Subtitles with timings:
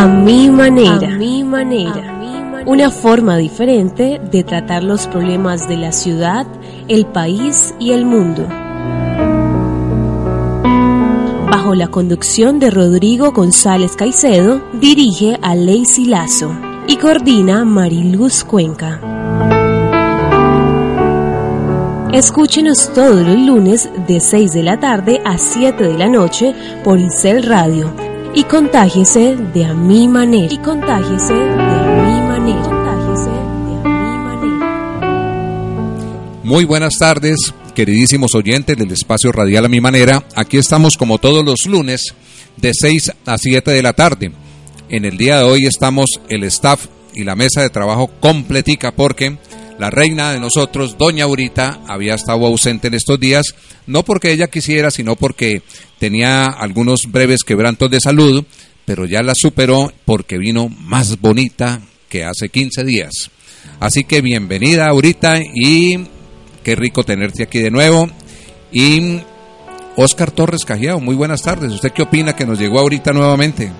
[0.00, 1.08] A mi manera.
[1.08, 2.62] A mi manera.
[2.64, 6.46] Una forma diferente de tratar los problemas de la ciudad,
[6.88, 8.48] el país y el mundo.
[11.50, 16.54] Bajo la conducción de Rodrigo González Caicedo, dirige a Lacey Lazo
[16.86, 19.00] y coordina Mariluz Cuenca.
[22.12, 27.00] Escúchenos todos los lunes de 6 de la tarde a 7 de la noche por
[27.00, 27.92] Isel Radio
[28.32, 30.54] y contágiese de a mi manera.
[30.54, 32.62] Y contágiese de a mi manera.
[32.62, 34.70] Contágiese de a mi manera.
[36.44, 40.24] Muy buenas tardes, queridísimos oyentes del espacio radial a mi manera.
[40.34, 42.14] Aquí estamos como todos los lunes
[42.56, 44.32] de 6 a 7 de la tarde.
[44.88, 49.36] En el día de hoy estamos el staff y la mesa de trabajo completica porque
[49.78, 53.54] la reina de nosotros, doña Aurita, había estado ausente en estos días,
[53.86, 55.62] no porque ella quisiera, sino porque
[55.98, 58.44] tenía algunos breves quebrantos de salud,
[58.84, 63.30] pero ya la superó porque vino más bonita que hace 15 días.
[63.78, 65.98] Así que bienvenida Aurita y
[66.62, 68.08] qué rico tenerte aquí de nuevo.
[68.72, 69.20] Y
[69.96, 71.72] Oscar Torres Cajiao, muy buenas tardes.
[71.72, 73.72] ¿Usted qué opina que nos llegó ahorita nuevamente?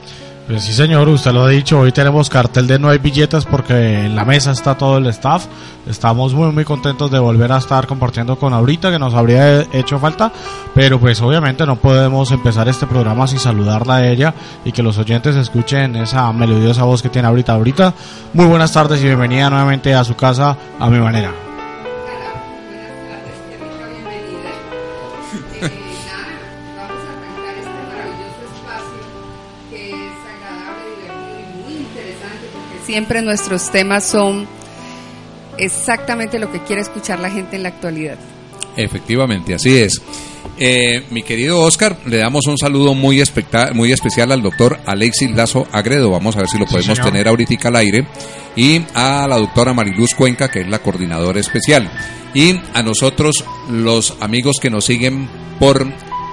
[0.51, 1.79] Pues sí, señor, usted lo ha dicho.
[1.79, 5.47] Hoy tenemos cartel de no hay billetes porque en la mesa está todo el staff.
[5.89, 10.01] Estamos muy, muy contentos de volver a estar compartiendo con ahorita, que nos habría hecho
[10.01, 10.33] falta.
[10.75, 14.99] Pero pues obviamente no podemos empezar este programa sin saludarla a ella y que los
[14.99, 17.53] oyentes escuchen esa melodiosa voz que tiene ahorita.
[17.53, 17.95] Ahorita,
[18.35, 21.50] muy buenas tardes y bienvenida nuevamente a su casa a mi manera.
[32.91, 34.49] Siempre nuestros temas son
[35.59, 38.19] exactamente lo que quiere escuchar la gente en la actualidad.
[38.77, 40.03] Efectivamente, así es.
[40.59, 43.23] Eh, mi querido Oscar, le damos un saludo muy,
[43.75, 46.11] muy especial al doctor Alexis Lazo Agredo.
[46.11, 47.13] Vamos a ver si lo podemos señor.
[47.13, 48.07] tener ahorita al aire.
[48.57, 51.89] Y a la doctora Mariluz Cuenca, que es la coordinadora especial.
[52.35, 55.29] Y a nosotros, los amigos que nos siguen
[55.61, 55.87] por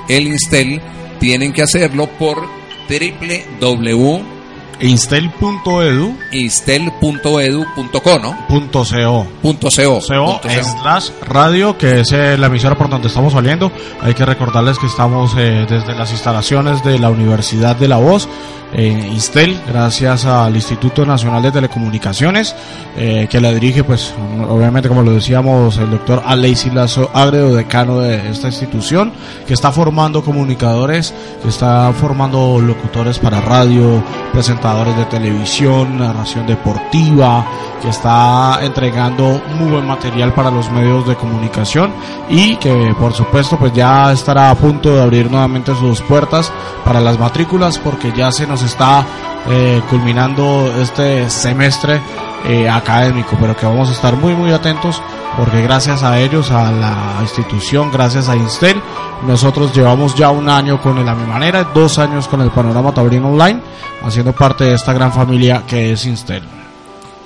[0.10, 0.82] el Instel,
[1.20, 2.48] tienen que hacerlo por
[2.90, 4.37] www
[4.80, 8.48] Instel.edu instel.edu.co, ¿no?
[8.48, 9.28] punto co.
[9.42, 10.02] Punto .co.
[10.02, 13.72] Slash radio, que es eh, la emisora por donde estamos saliendo.
[14.02, 18.28] Hay que recordarles que estamos eh, desde las instalaciones de la Universidad de la Voz,
[18.76, 22.54] Instel, gracias al Instituto Nacional de Telecomunicaciones,
[22.98, 24.14] eh, que la dirige, pues,
[24.48, 29.14] obviamente, como lo decíamos, el doctor Alexis Lazo Agredo, decano de esta institución,
[29.48, 37.46] que está formando comunicadores, que está formando locutores para radio, presentadores de televisión, narración deportiva,
[37.82, 41.94] que está entregando muy buen material para los medios de comunicación
[42.28, 46.52] y que por supuesto pues ya estará a punto de abrir nuevamente sus puertas
[46.84, 49.06] para las matrículas porque ya se nos está
[49.50, 52.02] eh, culminando este semestre
[52.46, 55.02] eh, académico, pero que vamos a estar muy muy atentos
[55.38, 58.82] porque gracias a ellos, a la institución, gracias a Instel,
[59.28, 62.94] nosotros llevamos ya un año con el A Mi Manera, dos años con el Panorama
[62.94, 63.62] Taurino Online,
[64.02, 66.44] haciendo parte de esta gran familia que es Instel.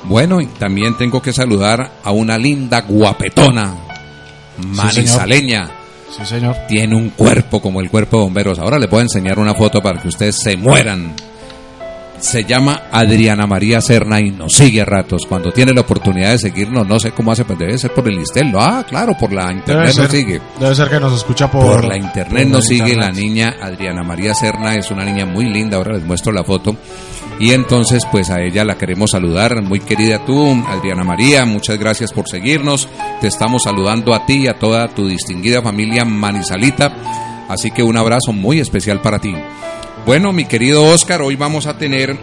[0.04, 3.76] Bueno, y también tengo que saludar a una linda guapetona,
[4.58, 5.70] manizaleña.
[6.18, 6.56] Sí, señor.
[6.68, 8.60] Tiene un cuerpo como el cuerpo de bomberos.
[8.60, 11.16] Ahora le puedo enseñar una foto para que ustedes se mueran.
[12.22, 15.23] Se llama Adriana María Serna y nos sigue a ratos.
[15.28, 18.16] Cuando tiene la oportunidad de seguirnos, no sé cómo hace, pues debe ser por el
[18.16, 18.53] Listel.
[18.56, 20.41] Ah, claro, por la Debe internet nos ser, sigue.
[20.59, 23.06] debe ser que nos escucha por, Por la internet por nos sigue internet.
[23.06, 26.76] la niña Adriana María Serna, es una niña muy linda, ahora les muestro la foto.
[27.40, 32.14] Y entonces pues a ella la queremos saludar, muy querida tú, Adriana María, muchas gracias
[32.14, 32.88] por seguirnos.
[33.20, 36.94] Te estamos saludando a ti y a toda tu distinguida familia Manizalita.
[37.50, 39.34] Así que un abrazo muy especial para ti.
[40.06, 42.18] Bueno, mi querido Oscar, hoy vamos a tener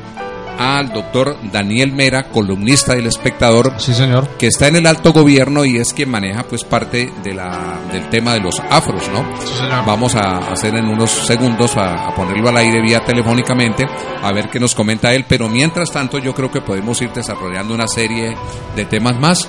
[0.58, 4.28] al doctor Daniel Mera, columnista del espectador, Sí, señor.
[4.36, 8.08] que está en el alto gobierno y es quien maneja pues parte de la, del
[8.10, 9.24] tema de los afros, ¿no?
[9.40, 9.84] Sí, señor.
[9.86, 13.86] Vamos a hacer en unos segundos a, a ponerlo al aire vía telefónicamente
[14.20, 17.72] a ver qué nos comenta él, pero mientras tanto yo creo que podemos ir desarrollando
[17.74, 18.36] una serie
[18.74, 19.48] de temas más.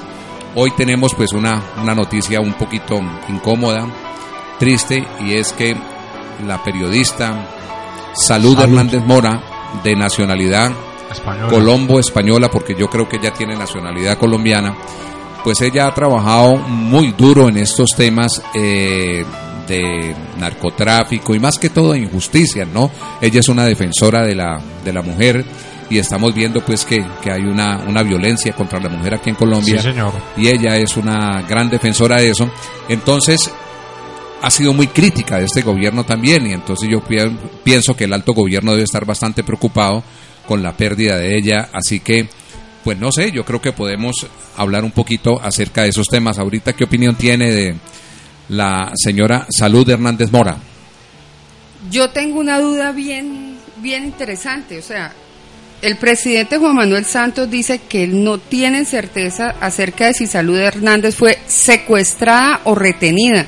[0.54, 3.88] Hoy tenemos pues una, una noticia un poquito incómoda,
[4.60, 5.76] triste y es que
[6.46, 7.34] la periodista
[8.14, 8.60] Salud, Salud.
[8.64, 9.42] Hernández Mora
[9.84, 10.72] de nacionalidad.
[11.50, 14.76] Colombo española, porque yo creo que ella tiene nacionalidad colombiana,
[15.44, 19.26] pues ella ha trabajado muy duro en estos temas eh,
[19.68, 22.92] de narcotráfico y más que todo de injusticia, ¿no?
[23.22, 25.44] Ella es una defensora de la, de la mujer
[25.90, 29.36] y estamos viendo pues que, que hay una, una violencia contra la mujer aquí en
[29.36, 30.12] Colombia Sí, señor.
[30.38, 32.48] y ella es una gran defensora de eso.
[32.88, 33.52] Entonces,
[34.42, 37.18] ha sido muy crítica de este gobierno también y entonces yo pi-
[37.64, 40.04] pienso que el alto gobierno debe estar bastante preocupado
[40.48, 42.28] con la pérdida de ella, así que
[42.84, 44.26] pues no sé, yo creo que podemos
[44.56, 46.40] hablar un poquito acerca de esos temas.
[46.40, 47.76] Ahorita, ¿qué opinión tiene de
[48.48, 50.58] la señora Salud Hernández Mora?
[51.92, 54.80] Yo tengo una duda bien, bien interesante.
[54.80, 55.12] O sea,
[55.82, 61.16] el presidente Juan Manuel Santos dice que no tiene certeza acerca de si Salud Hernández
[61.16, 63.46] fue secuestrada o retenida.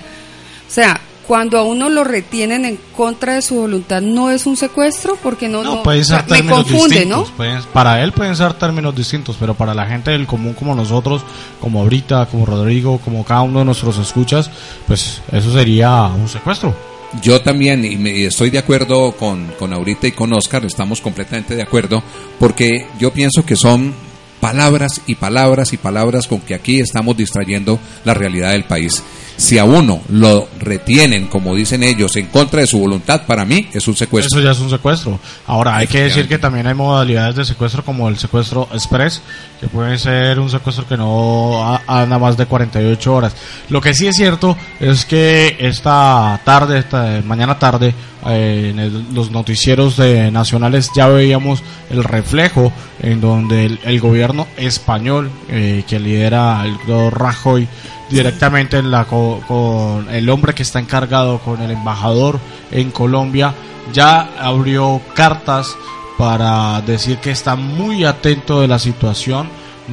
[0.72, 4.56] O sea, cuando a uno lo retienen en contra de su voluntad, ¿no es un
[4.56, 5.18] secuestro?
[5.22, 7.30] Porque no, No, no- pueden o sea, ser me confunde, distintos.
[7.30, 7.36] ¿no?
[7.36, 11.24] pueden- para él pueden ser términos distintos, pero para la gente del común como nosotros,
[11.60, 14.50] como ahorita, como Rodrigo, como cada uno de nuestros escuchas,
[14.88, 16.74] pues eso sería un secuestro.
[17.22, 21.54] Yo también, y, me- estoy de acuerdo con, con Aurita y con Oscar, estamos completamente
[21.54, 22.02] de acuerdo,
[22.40, 23.94] porque yo pienso que son
[24.40, 29.04] palabras y palabras y palabras con que aquí estamos distrayendo la realidad del país.
[29.42, 33.68] Si a uno lo retienen, como dicen ellos, en contra de su voluntad, para mí
[33.74, 34.38] es un secuestro.
[34.38, 35.20] Eso ya es un secuestro.
[35.48, 39.20] Ahora, hay que decir que también hay modalidades de secuestro como el secuestro express,
[39.60, 43.36] que puede ser un secuestro que no anda más de 48 horas.
[43.70, 47.96] Lo que sí es cierto es que esta tarde, esta mañana tarde,
[48.28, 52.72] eh, en los noticieros de nacionales ya veíamos el reflejo
[53.02, 56.78] en donde el, el gobierno español eh, que lidera el
[57.12, 57.68] Rajoy
[58.10, 62.40] directamente en la co- con el hombre que está encargado con el embajador
[62.72, 63.54] en Colombia
[63.94, 65.76] ya abrió cartas
[66.18, 69.48] para decir que está muy atento de la situación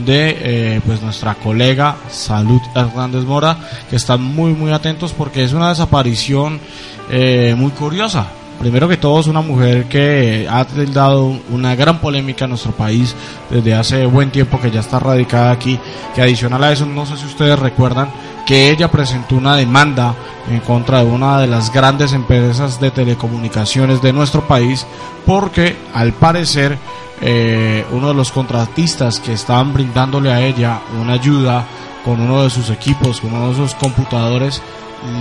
[0.04, 3.58] de eh, pues nuestra colega Salud Hernández Mora
[3.88, 6.60] que están muy muy atentos porque es una desaparición
[7.10, 8.28] eh, muy curiosa.
[8.58, 13.14] Primero que todo es una mujer que ha dado una gran polémica en nuestro país
[13.50, 15.78] desde hace buen tiempo que ya está radicada aquí,
[16.12, 18.10] que adicional a eso, no sé si ustedes recuerdan,
[18.48, 20.14] que ella presentó una demanda
[20.50, 24.84] en contra de una de las grandes empresas de telecomunicaciones de nuestro país
[25.24, 26.78] porque al parecer
[27.20, 31.64] eh, uno de los contratistas que estaban brindándole a ella una ayuda
[32.04, 34.62] con uno de sus equipos, con uno de sus computadores,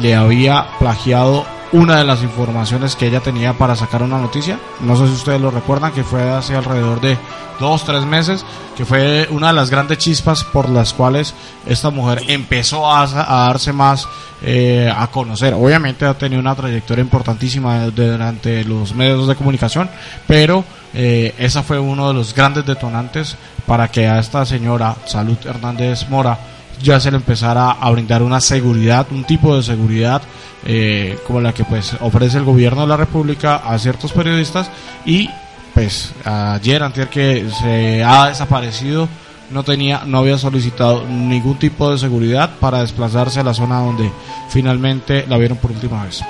[0.02, 4.60] le había plagiado una de las informaciones que ella tenía para sacar una noticia.
[4.82, 7.18] No sé si ustedes lo recuerdan, que fue hace alrededor de
[7.60, 11.34] dos, tres meses, que fue una de las grandes chispas por las cuales
[11.66, 14.08] esta mujer empezó a, a darse más
[14.44, 15.56] eh, a conocer.
[15.56, 19.90] Obviamente ha tenido una trayectoria importantísima durante los medios de comunicación,
[20.28, 20.64] pero
[20.94, 23.36] eh, esa fue uno de los grandes detonantes
[23.66, 26.38] para que a esta señora Salud Hernández Mora
[26.82, 30.22] ya se le empezara a brindar una seguridad, un tipo de seguridad
[30.66, 34.70] eh, como la que pues ofrece el gobierno de la República a ciertos periodistas
[35.06, 35.30] y
[35.74, 39.08] pues ayer antes que se ha desaparecido
[39.52, 44.12] no tenía no había solicitado ningún tipo de seguridad para desplazarse a la zona donde
[44.50, 46.22] finalmente la vieron por última vez.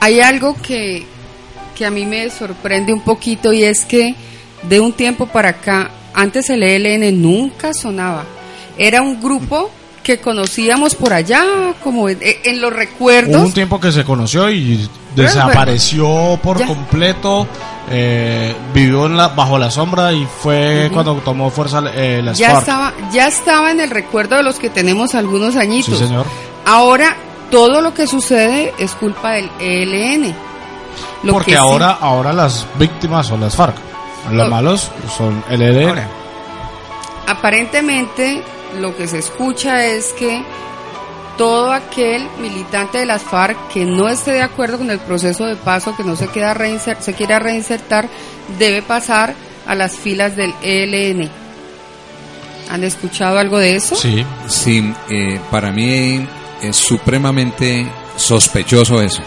[0.00, 1.06] Hay algo que,
[1.76, 4.14] que a mí me sorprende un poquito y es que
[4.62, 8.24] de un tiempo para acá, antes el ELN nunca sonaba.
[8.82, 9.70] Era un grupo
[10.02, 11.44] que conocíamos por allá,
[11.84, 13.36] como en, en los Hubo recuerdos.
[13.42, 16.66] un tiempo que se conoció y desapareció por ya.
[16.66, 17.46] completo,
[17.90, 22.58] eh, vivió en la, bajo la sombra y fue cuando tomó fuerza eh, las ya
[22.58, 25.98] estaba, ya estaba en el recuerdo de los que tenemos algunos Sí, añitos.
[25.98, 26.26] señor.
[26.64, 27.14] Ahora
[27.50, 30.34] todo lo que sucede es culpa del ELN.
[31.22, 33.76] Lo Porque que sí- ahora, ahora las víctimas son las FARC.
[34.32, 34.50] Los Oh.
[34.50, 35.88] malos son el ELN.
[35.88, 36.08] Ahora,
[37.28, 38.42] aparentemente
[38.80, 40.42] lo que se escucha es que
[41.38, 45.56] todo aquel militante de las FARC que no esté de acuerdo con el proceso de
[45.56, 48.08] paso, que no se, queda reinser- se quiera reinsertar,
[48.58, 49.34] debe pasar
[49.66, 51.30] a las filas del ELN.
[52.70, 53.94] ¿Han escuchado algo de eso?
[53.96, 54.24] Sí.
[54.46, 56.26] Sí, eh, para mí
[56.62, 57.86] es supremamente
[58.16, 59.22] sospechoso eso.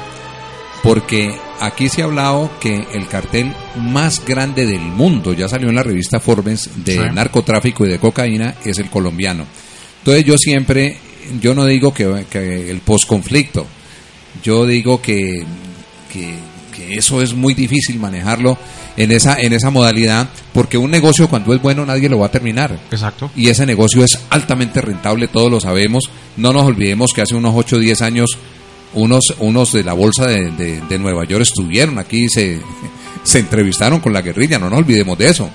[0.83, 5.75] Porque aquí se ha hablado que el cartel más grande del mundo, ya salió en
[5.75, 9.45] la revista Forbes, de narcotráfico y de cocaína, es el colombiano.
[9.99, 10.97] Entonces yo siempre,
[11.41, 13.65] yo no digo que, que el posconflicto,
[14.43, 15.43] yo digo que,
[16.11, 16.35] que,
[16.75, 18.57] que eso es muy difícil manejarlo
[18.97, 22.31] en esa, en esa modalidad, porque un negocio cuando es bueno nadie lo va a
[22.31, 22.79] terminar.
[22.91, 23.31] Exacto.
[23.35, 26.03] Y ese negocio es altamente rentable, todos lo sabemos.
[26.37, 28.37] No nos olvidemos que hace unos 8 o 10 años
[28.95, 32.59] unos, unos de la bolsa de, de, Nueva York estuvieron aquí, se,
[33.23, 35.49] se entrevistaron con la guerrilla, no nos olvidemos de eso.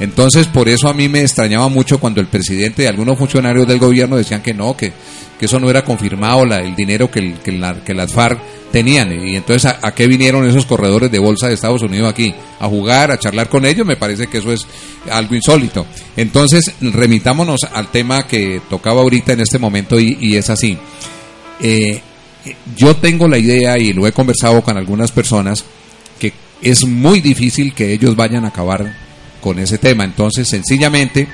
[0.00, 3.78] Entonces, por eso a mí me extrañaba mucho cuando el presidente y algunos funcionarios del
[3.78, 4.92] gobierno decían que no, que,
[5.38, 8.38] que eso no era confirmado, la, el dinero que, el, que, la, que las FARC
[8.72, 9.12] tenían.
[9.12, 12.34] Y entonces, ¿a, qué vinieron esos corredores de bolsa de Estados Unidos aquí?
[12.58, 13.86] ¿A jugar, a charlar con ellos?
[13.86, 14.66] Me parece que eso es
[15.10, 15.86] algo insólito.
[16.16, 20.76] Entonces, remitámonos al tema que tocaba ahorita en este momento y, y es así.
[21.60, 22.00] Eh,
[22.76, 25.64] yo tengo la idea y lo he conversado con algunas personas
[26.18, 28.96] que es muy difícil que ellos vayan a acabar
[29.40, 30.04] con ese tema.
[30.04, 31.28] Entonces, sencillamente,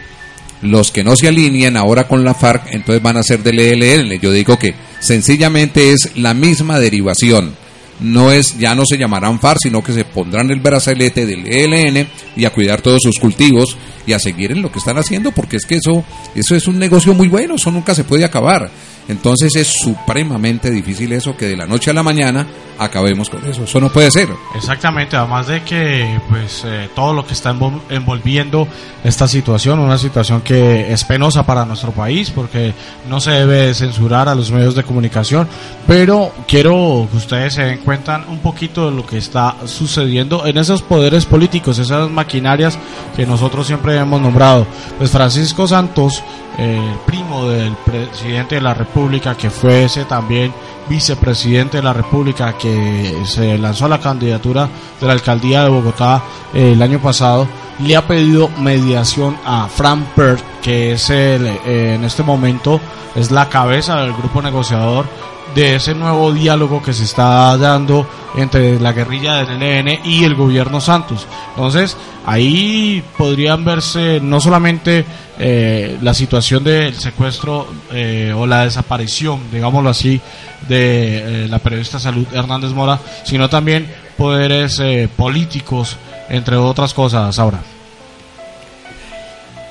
[0.62, 4.20] los que no se alineen ahora con la FARC, entonces van a ser del ELN.
[4.20, 7.54] Yo digo que sencillamente es la misma derivación.
[8.00, 12.08] No es, ya no se llamarán FARC, sino que se pondrán el brazalete del ELN
[12.36, 15.56] y a cuidar todos sus cultivos y a seguir en lo que están haciendo, porque
[15.56, 18.70] es que eso, eso es un negocio muy bueno, eso nunca se puede acabar.
[19.08, 22.46] Entonces es supremamente difícil eso que de la noche a la mañana
[22.78, 23.64] acabemos con eso.
[23.64, 24.28] Eso no puede ser.
[24.54, 27.54] Exactamente, además de que pues eh, todo lo que está
[27.90, 28.68] envolviendo
[29.02, 32.74] esta situación, una situación que es penosa para nuestro país porque
[33.08, 35.48] no se debe censurar a los medios de comunicación,
[35.86, 40.58] pero quiero que ustedes se den cuenta un poquito de lo que está sucediendo en
[40.58, 42.78] esos poderes políticos, esas maquinarias
[43.16, 44.66] que nosotros siempre hemos nombrado.
[44.98, 46.22] Pues Francisco Santos
[46.58, 50.52] el primo del presidente de la República, que fuese también
[50.88, 54.68] vicepresidente de la República, que se lanzó a la candidatura
[55.00, 56.22] de la alcaldía de Bogotá
[56.52, 57.46] eh, el año pasado,
[57.78, 62.80] le ha pedido mediación a Frank Pert, que es el, eh, en este momento
[63.14, 65.06] es la cabeza del grupo negociador
[65.54, 70.34] de ese nuevo diálogo que se está dando entre la guerrilla del ELN y el
[70.34, 71.26] gobierno Santos.
[71.50, 71.96] Entonces,
[72.26, 75.04] ahí podrían verse no solamente
[75.40, 80.20] eh, la situación del secuestro eh, o la desaparición, digámoslo así,
[80.68, 84.82] de eh, la periodista Salud Hernández Mora, sino también poderes
[85.16, 85.96] políticos,
[86.28, 87.60] entre otras cosas, ahora.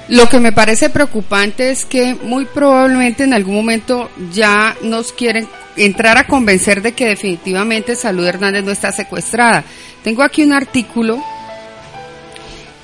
[0.07, 5.49] Lo que me parece preocupante es que muy probablemente en algún momento ya nos quieren
[5.75, 9.65] entrar a convencer de que definitivamente Salud Hernández no está secuestrada.
[10.01, 11.21] Tengo aquí un artículo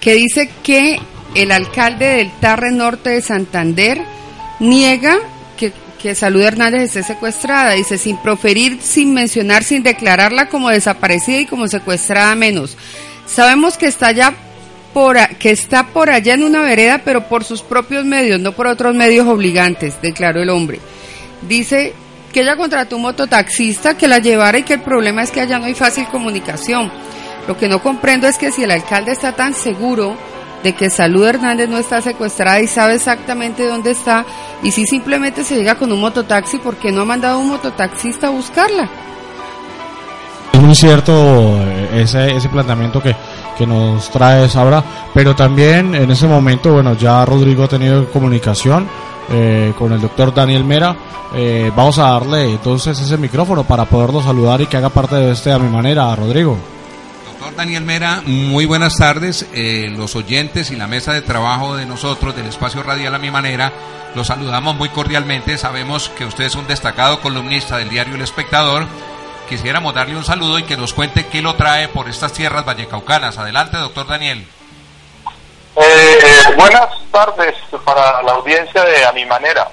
[0.01, 0.99] que dice que
[1.35, 4.01] el alcalde del Tarre Norte de Santander
[4.59, 5.17] niega
[5.57, 7.71] que, que Salud Hernández esté secuestrada.
[7.71, 12.77] Dice, sin proferir, sin mencionar, sin declararla como desaparecida y como secuestrada menos.
[13.25, 14.33] Sabemos que está ya
[14.93, 18.67] por, que está por allá en una vereda, pero por sus propios medios, no por
[18.67, 20.79] otros medios obligantes, declaró el hombre.
[21.47, 21.93] Dice
[22.31, 25.59] que ella contrató un mototaxista que la llevara y que el problema es que allá
[25.59, 26.91] no hay fácil comunicación.
[27.47, 30.15] Lo que no comprendo es que si el alcalde está tan seguro
[30.63, 34.25] de que Salud Hernández no está secuestrada y sabe exactamente dónde está,
[34.63, 38.27] y si simplemente se llega con un mototaxi, ¿por qué no ha mandado un mototaxista
[38.27, 38.89] a buscarla?
[40.53, 43.15] Es muy cierto eh, ese, ese planteamiento que,
[43.57, 48.87] que nos trae Sabra, pero también en ese momento, bueno, ya Rodrigo ha tenido comunicación
[49.31, 50.95] eh, con el doctor Daniel Mera.
[51.35, 55.31] Eh, vamos a darle entonces ese micrófono para poderlo saludar y que haga parte de
[55.31, 56.57] este a mi manera, Rodrigo.
[57.55, 59.45] Daniel Mera, muy buenas tardes.
[59.53, 63.31] Eh, los oyentes y la mesa de trabajo de nosotros del espacio radial a mi
[63.31, 63.71] manera,
[64.15, 65.57] los saludamos muy cordialmente.
[65.57, 68.85] Sabemos que usted es un destacado columnista del diario El Espectador.
[69.47, 73.37] Quisiéramos darle un saludo y que nos cuente qué lo trae por estas tierras vallecaucanas.
[73.37, 74.45] Adelante, doctor Daniel.
[75.75, 76.19] Eh,
[76.57, 79.69] buenas tardes para la audiencia de A Mi Manera.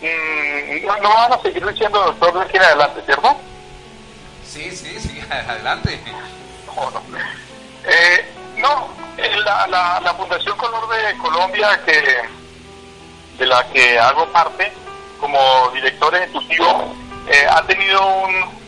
[0.00, 3.36] Mm, no, van a seguir diciendo doctor de aquí en adelante, ¿cierto?
[4.46, 6.00] Sí, sí, sí, adelante.
[7.84, 12.18] Eh, no, eh, la, la, la, Fundación Color de Colombia, que
[13.38, 14.72] de la que hago parte
[15.20, 16.94] como director ejecutivo,
[17.28, 18.58] eh, ha tenido un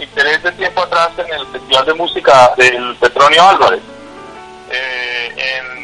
[0.00, 3.82] interés de tiempo atrás en el Festival de Música del Petronio Álvarez.
[4.70, 5.80] en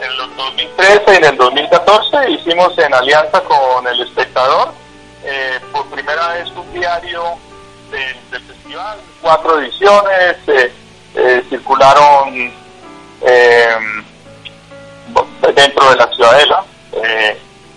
[0.00, 4.72] en el 2013 y en el 2014 hicimos en alianza con El Espectador,
[5.22, 7.22] eh, por primera vez un diario
[7.90, 10.72] del, festival, cuatro ediciones, eh,
[11.14, 12.52] eh, circularon
[15.54, 16.64] dentro de la ciudadela.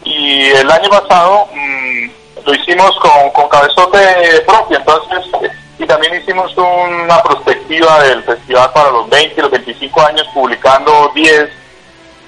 [0.04, 2.10] y el año pasado mm,
[2.46, 5.26] lo hicimos con, con cabezote propio, entonces
[5.84, 11.12] y también hicimos una perspectiva del festival para los 20 y los 25 años publicando
[11.14, 11.50] 10,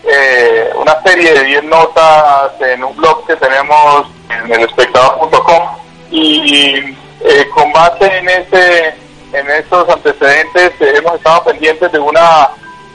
[0.03, 5.63] eh, una serie de 10 notas en un blog que tenemos en el espectador.com
[6.11, 8.95] y eh, con base en ese
[9.35, 12.49] en estos antecedentes hemos estado pendientes de una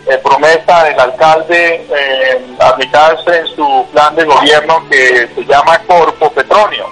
[0.06, 6.30] eh, promesa del alcalde eh, aplicarse en su plan de gobierno que se llama Corpo
[6.32, 6.87] Petronio.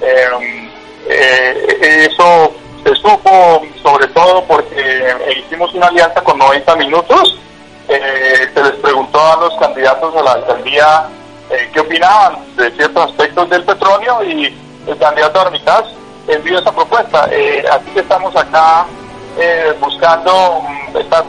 [0.00, 0.70] Eh,
[2.08, 2.52] eso
[2.84, 7.38] se supo sobre todo porque hicimos una alianza con 90 minutos.
[7.88, 11.08] se les preguntó a los candidatos a la alcaldía
[11.72, 17.24] qué opinaban de ciertos aspectos del petróleo y el candidato Armitage envió esa propuesta.
[17.24, 18.86] así que estamos acá
[19.38, 21.22] eh, buscando, mm, estar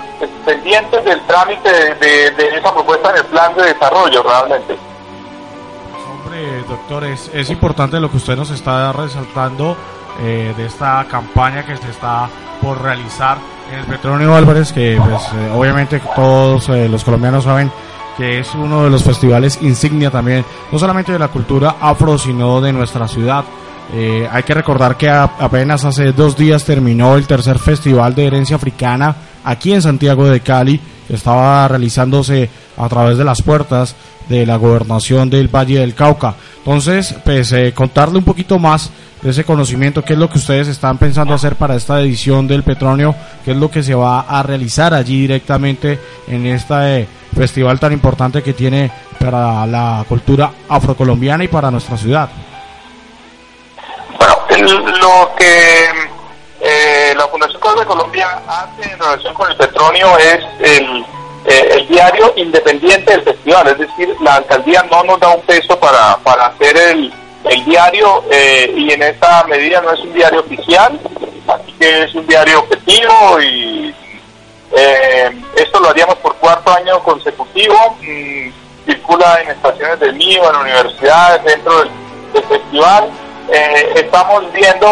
[0.45, 2.27] pendientes del trámite de,
[2.57, 4.77] esa propuesta en el plan de desarrollo realmente.
[6.09, 9.75] Hombre, doctor, es, importante lo que usted nos está resaltando
[10.21, 12.29] eh, de esta campaña que se está
[12.61, 13.39] por realizar
[13.73, 17.69] en el Petronio Álvarez, que pues, eh, obviamente todos los colombianos saben
[18.15, 22.61] que es uno de los festivales insignia también, no solamente de la cultura afro, sino
[22.61, 23.43] de nuestra ciudad.
[23.93, 28.57] Eh, hay que recordar que apenas hace dos días terminó el tercer festival de herencia
[28.57, 30.79] africana aquí en Santiago de Cali.
[31.07, 33.95] Estaba realizándose a través de las puertas
[34.27, 36.35] de la gobernación del Valle del Cauca.
[36.57, 38.91] Entonces, pues eh, contarle un poquito más
[39.21, 42.63] de ese conocimiento, qué es lo que ustedes están pensando hacer para esta edición del
[42.63, 43.15] Petronio,
[43.45, 48.43] qué es lo que se va a realizar allí directamente en este festival tan importante
[48.43, 52.29] que tiene para la cultura afrocolombiana y para nuestra ciudad
[54.61, 55.89] lo que
[56.59, 61.05] eh, la Fundación Colombia de Colombia hace en relación con el petróleo es el,
[61.45, 65.79] eh, el, diario independiente del festival, es decir, la alcaldía no nos da un peso
[65.79, 67.13] para, para hacer el,
[67.45, 70.99] el diario eh, y en esa medida no es un diario oficial,
[71.47, 73.93] así que es un diario objetivo y
[75.55, 78.49] esto lo haríamos por cuarto año consecutivo, mm,
[78.85, 83.09] circula en estaciones de MIO, en universidades, dentro del festival
[83.51, 84.87] eh, estamos viendo,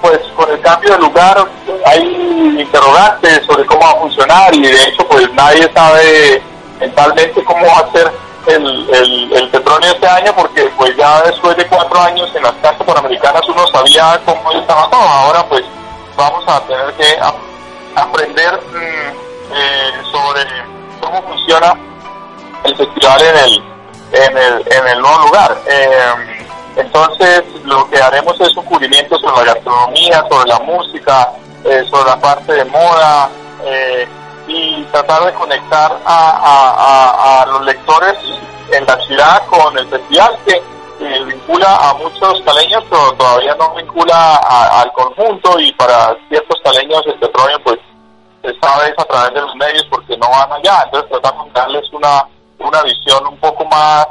[0.00, 1.46] pues con el cambio de lugar,
[1.84, 6.42] hay interrogantes sobre cómo va a funcionar y de hecho pues nadie sabe
[6.80, 8.10] mentalmente cómo va a ser
[8.46, 12.52] el, el, el petróleo este año porque pues ya después de cuatro años en las
[12.54, 15.62] casas panamericanas uno sabía cómo estaba todo, ahora pues
[16.16, 17.18] vamos a tener que
[17.94, 20.44] aprender mm, eh, sobre
[21.00, 21.76] cómo funciona
[22.64, 23.62] el festival en el,
[24.12, 25.58] en el, en el nuevo lugar.
[25.66, 26.41] Eh,
[26.76, 31.32] entonces, lo que haremos es un cubrimiento sobre la gastronomía, sobre la música,
[31.64, 33.30] eh, sobre la parte de moda
[33.64, 34.08] eh,
[34.48, 38.14] y tratar de conectar a, los lectores
[38.72, 40.62] en la ciudad con el festival que
[41.24, 47.18] vincula a muchos caleños, pero todavía no vincula al conjunto y para ciertos caleños el
[47.18, 47.78] petróleo pues
[48.42, 50.82] se sabe a través de los medios porque no van allá.
[50.84, 52.26] Entonces tratamos de darles una,
[52.58, 54.06] una visión un poco más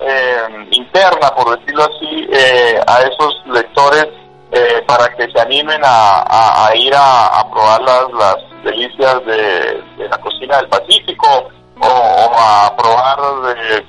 [0.00, 4.06] eh, interna, por decirlo así, eh, a esos lectores
[4.52, 10.58] eh, para que se animen a, ir a, probar las, las delicias de, la cocina
[10.58, 11.48] del Pacífico
[11.80, 13.18] o, a probar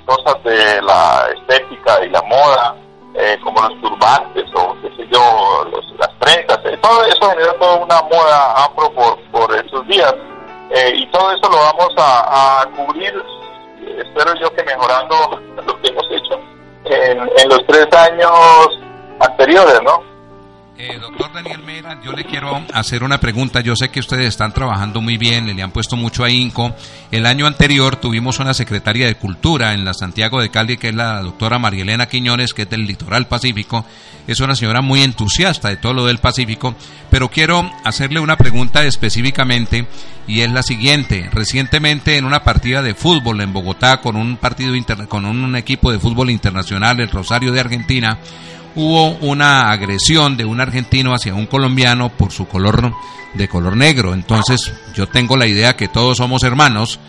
[0.06, 2.76] cosas de la estética y la moda,
[3.44, 5.66] como los turbantes o qué sé yo,
[5.98, 6.60] las prendas.
[6.82, 10.14] todo eso genera toda una moda afro por, por esos días.
[10.94, 13.14] y todo eso lo vamos a cubrir
[13.98, 15.16] espero yo que mejorando
[15.66, 16.40] lo que hemos hecho
[16.86, 18.80] en, los tres años
[19.20, 20.09] anteriores, ¿no?
[20.82, 23.60] Eh, doctor Daniel Mera, yo le quiero hacer una pregunta.
[23.60, 26.74] Yo sé que ustedes están trabajando muy bien, le han puesto mucho ahínco.
[27.12, 30.96] El año anterior tuvimos una secretaria de Cultura en la Santiago de Cali, que es
[30.96, 33.84] la doctora Marielena Quiñones, que es del Litoral Pacífico.
[34.26, 36.74] Es una señora muy entusiasta de todo lo del Pacífico,
[37.12, 39.86] pero quiero hacerle una pregunta específicamente
[40.28, 41.30] y es la siguiente.
[41.34, 44.74] Recientemente en una partida de fútbol en Bogotá con un partido
[45.10, 48.18] con un equipo de fútbol internacional, el Rosario de Argentina,
[48.80, 52.94] hubo una agresión de un argentino hacia un colombiano por su color
[53.34, 54.14] de color negro.
[54.14, 57.00] Entonces yo tengo la idea que todos somos hermanos,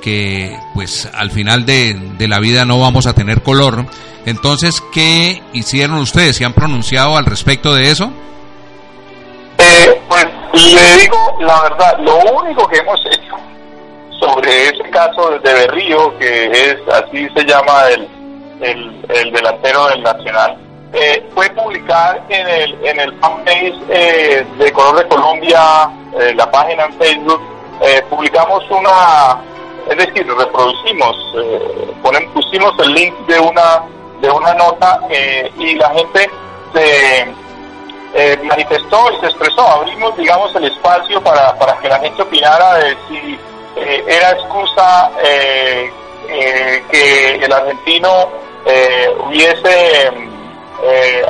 [0.00, 3.86] que pues al final de, la vida no vamos a tener color.
[4.26, 6.36] Entonces, ¿qué hicieron ustedes?
[6.36, 8.12] ¿Se han pronunciado al respecto de eso?
[9.58, 13.36] Eh, pues le digo la verdad, lo único que hemos hecho
[14.20, 20.67] sobre ese caso de Berrío, que es así se llama el, el delantero del Nacional,
[20.92, 26.50] eh, fue publicar en el, en el fanpage eh, de Color de Colombia, eh, la
[26.50, 27.42] página en Facebook,
[27.82, 29.38] eh, publicamos una,
[29.88, 31.16] es decir, reproducimos,
[32.02, 33.82] ponen, pusimos el link de una,
[34.20, 35.00] de una nota
[35.58, 36.30] y la gente
[36.72, 37.34] se,
[38.14, 39.60] eh, manifestó y se expresó.
[39.60, 43.38] Abrimos, digamos, el espacio para, para que la gente opinara de si
[43.76, 45.90] eh, era excusa eh,
[46.90, 48.28] que el argentino
[49.26, 50.12] hubiese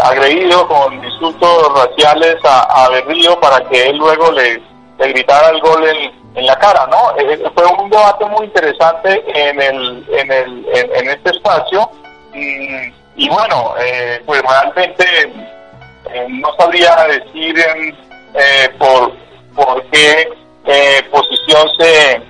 [0.03, 4.63] agredido con insultos raciales a, a Berrío para que él luego le,
[4.99, 7.15] gritara el gol en, en la cara, ¿no?
[7.55, 11.89] fue un debate muy interesante en, el, en, el, en, este espacio
[12.35, 13.75] y, y bueno,
[14.27, 15.05] pues realmente
[16.13, 17.55] eh, no sabría decir
[18.35, 19.13] eh, por,
[19.55, 20.29] por qué
[20.65, 22.23] eh, posición se,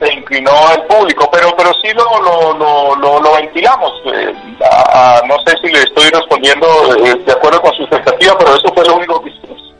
[0.00, 3.92] se inclinó el público, pero pero sí lo, lo, lo, lo, ventilamos.
[5.28, 6.66] no sé si le estoy respondiendo
[7.24, 9.74] de acuerdo con su expectativa, pero eso fue lo único que hicimos.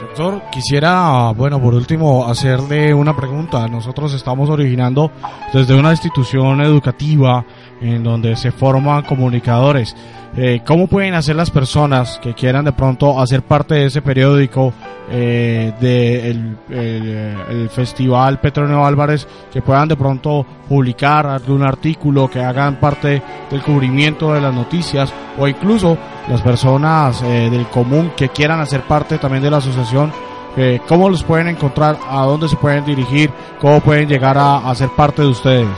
[0.00, 3.68] Doctor, quisiera, bueno, por último, hacerle una pregunta.
[3.68, 5.10] Nosotros estamos originando
[5.52, 7.44] desde una institución educativa
[7.80, 9.94] en donde se forman comunicadores.
[10.36, 14.72] Eh, ¿Cómo pueden hacer las personas que quieran de pronto hacer parte de ese periódico
[15.08, 22.40] eh, del de el, Festival Petronio Álvarez, que puedan de pronto publicar algún artículo, que
[22.40, 25.96] hagan parte del cubrimiento de las noticias o incluso
[26.28, 30.12] las personas eh, del común que quieran hacer parte también de la asociación?
[30.56, 31.98] Eh, ¿Cómo los pueden encontrar?
[32.08, 33.30] ¿A dónde se pueden dirigir?
[33.60, 35.68] ¿Cómo pueden llegar a, a ser parte de ustedes?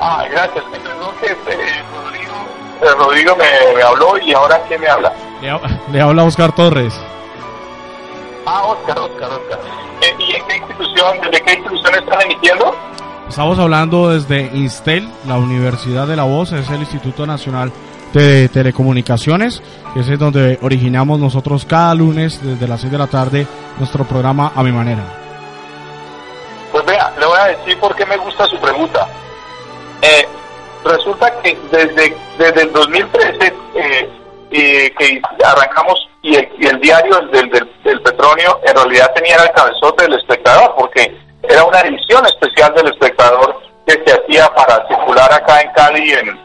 [0.00, 0.64] Ah, gracias.
[2.82, 5.12] Eh, Rodrigo me, habló y ahora ¿quién me habla?
[5.90, 6.94] Le, habla Oscar Torres.
[8.44, 9.58] Ah, Oscar, Oscar, Oscar.
[10.02, 12.74] Eh, ¿Y en qué institución, desde qué institución están emitiendo?
[13.28, 17.72] Estamos hablando desde INSTEL, la Universidad de la Voz, es el Instituto Nacional
[18.12, 19.62] de Telecomunicaciones,
[19.94, 23.46] que es donde originamos nosotros cada lunes desde las 6 de la tarde
[23.78, 25.02] nuestro programa A Mi Manera.
[26.70, 29.08] Pues vea, le voy a decir por qué me gusta su pregunta.
[30.06, 30.28] Eh,
[30.84, 34.08] resulta que desde, desde el 2013 eh,
[34.52, 40.14] eh, que arrancamos y el, diario del, del, petróleo en realidad tenía el cabezote del
[40.14, 45.72] espectador porque era una edición especial del espectador que se hacía para circular acá en
[45.72, 46.40] Cali y en,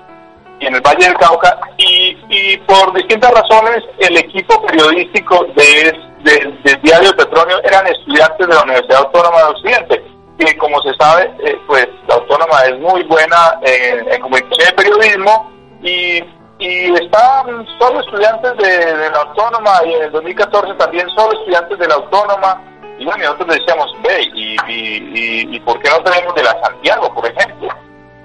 [0.62, 6.82] en el Valle del Cauca y, y, por distintas razones el equipo periodístico de, del
[6.82, 10.12] diario Petróleo eran estudiantes de la Universidad Autónoma de Occidente
[10.46, 15.52] que como se sabe, eh, pues la autónoma es muy buena en, comunicación y periodismo
[15.82, 16.24] y,
[16.60, 21.88] y están solo estudiantes de, la autónoma y en el 2014 también solo estudiantes de
[21.88, 22.62] la autónoma
[22.98, 27.12] y bueno, nosotros decíamos, ve, y, y, y, ¿por qué no tenemos de la Santiago,
[27.16, 27.68] por ejemplo?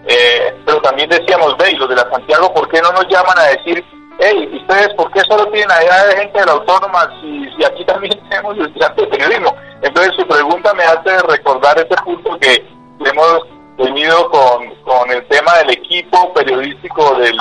[0.07, 3.44] Eh, pero también decíamos, ve, los de la Santiago, ¿por qué no nos llaman a
[3.44, 3.83] decir
[4.18, 7.85] hey, ¿ustedes por qué solo tienen allá de gente de la autónoma si, si aquí
[7.85, 9.55] también tenemos estudiantes de periodismo?
[9.83, 12.64] Entonces su pregunta me hace recordar ese punto que
[13.05, 13.40] hemos
[13.76, 17.38] tenido con, con el tema del equipo periodístico del,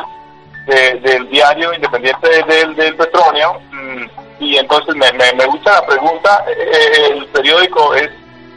[1.01, 3.59] del diario independiente del, del petróleo.
[3.71, 4.05] Mm,
[4.39, 8.09] y entonces me, me, gusta la pregunta, eh, el periódico es,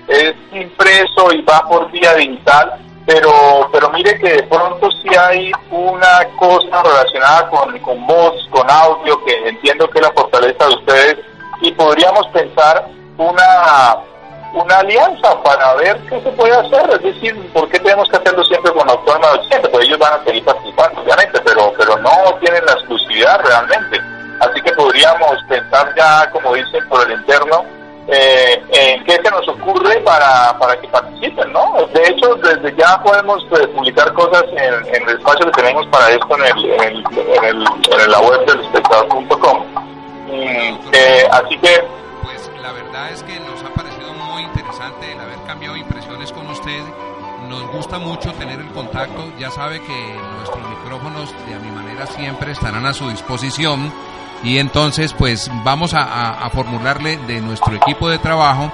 [0.09, 3.33] es impreso y va por vía digital pero
[3.73, 9.25] pero mire que de pronto sí hay una cosa relacionada con, con voz, con audio,
[9.25, 11.17] que entiendo que es la fortaleza de ustedes,
[11.63, 13.97] y podríamos pensar una,
[14.53, 18.45] una alianza para ver qué se puede hacer, es decir, ¿por qué tenemos que hacerlo
[18.45, 19.69] siempre con Autónoma del Occidente?
[19.71, 23.99] Pues ellos van a seguir participando, obviamente, pero, pero no tienen la exclusividad realmente.
[24.41, 27.65] Así que podríamos pensar ya, como dicen, por el interno,
[28.11, 31.87] eh, en qué se nos ocurre para, para que participen, ¿no?
[31.93, 36.37] De hecho, desde ya podemos pues, publicar cosas en, el espacio que tenemos para esto
[36.39, 39.65] en, el, en, el, en, la web del espectador.com.
[40.31, 41.85] Eh, así que...
[42.23, 46.47] Pues la verdad es que nos ha parecido muy interesante el haber cambiado impresiones con
[46.49, 46.81] usted.
[47.47, 49.33] Nos gusta mucho tener el contacto.
[49.39, 53.93] Ya sabe que nuestros micrófonos, de a mi manera, siempre estarán a su disposición
[54.43, 58.73] y entonces pues vamos a, formularle de nuestro equipo de trabajo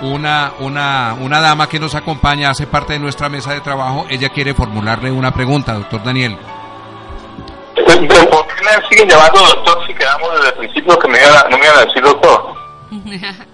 [0.00, 4.28] una, una, una dama que nos acompaña, hace parte de nuestra mesa de trabajo, ella
[4.28, 6.36] quiere formularle una pregunta, doctor Daniel.
[7.74, 11.18] ¿Por qué me siguen llamando doctor si quedamos desde el principio que me
[11.50, 12.54] no me iban a decir doctor?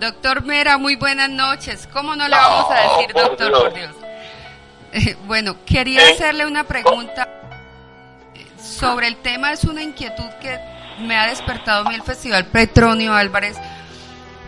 [0.00, 1.88] doctor Mera, muy buenas noches.
[1.92, 3.90] ¿Cómo no le vamos a decir doctor, por Dios?
[5.26, 6.12] bueno, quería ¿Eh?
[6.12, 7.28] hacerle una pregunta
[8.58, 10.58] sobre el tema, es una inquietud que
[11.00, 13.56] me ha despertado a mí el Festival Petronio Álvarez,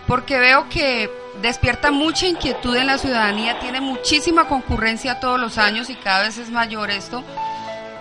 [0.07, 1.11] porque veo que
[1.41, 6.39] despierta mucha inquietud en la ciudadanía, tiene muchísima concurrencia todos los años y cada vez
[6.39, 7.23] es mayor esto.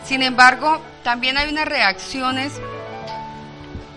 [0.04, 2.54] Sin embargo, también hay unas reacciones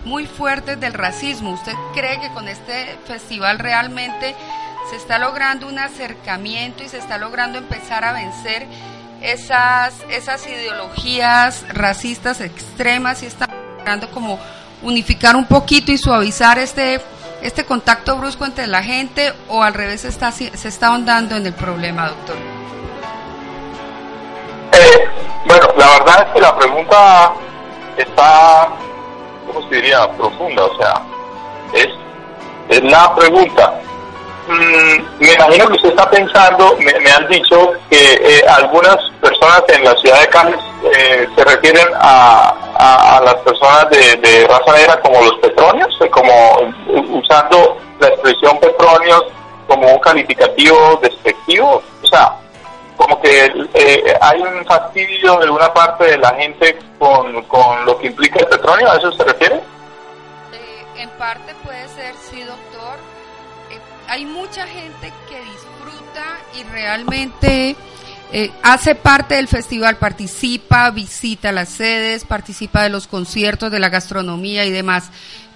[0.05, 1.51] muy fuertes del racismo.
[1.51, 4.35] ¿Usted cree que con este festival realmente
[4.89, 8.67] se está logrando un acercamiento y se está logrando empezar a vencer
[9.21, 13.27] esas, esas ideologías racistas extremas y
[13.85, 14.39] está como
[14.81, 17.01] unificar un poquito y suavizar este
[17.41, 21.53] este contacto brusco entre la gente o al revés está, se está ahondando en el
[21.53, 22.37] problema, doctor?
[24.71, 25.09] Eh,
[25.45, 27.33] bueno, la verdad es que la pregunta
[27.97, 28.69] está,
[29.45, 30.09] ¿cómo se diría?
[30.13, 31.01] Profunda, o sea,
[31.73, 31.89] es,
[32.69, 33.73] es la pregunta.
[34.47, 39.83] Mm, me imagino que usted está pensando, me, han dicho que eh, algunas personas en
[39.83, 40.55] la ciudad de Cali
[40.95, 46.33] eh, se refieren a, a, las personas de, raza negra como los petróneos, eh, como
[47.17, 49.25] usando la expresión petróneos
[49.67, 51.81] como un calificativo despectivo.
[52.01, 52.35] O sea,
[52.97, 53.51] como que
[54.21, 58.47] hay un fastidio de una parte de la gente con, con lo que implica el
[58.47, 59.61] petróleo, ¿a eso se refiere?
[60.95, 62.97] en parte puede ser, sí, doctor
[64.07, 67.75] hay mucha gente que disfruta y realmente
[68.35, 73.89] eh, hace parte del festival, participa, visita las sedes, participa de los conciertos, de la
[73.89, 75.11] gastronomía y demás.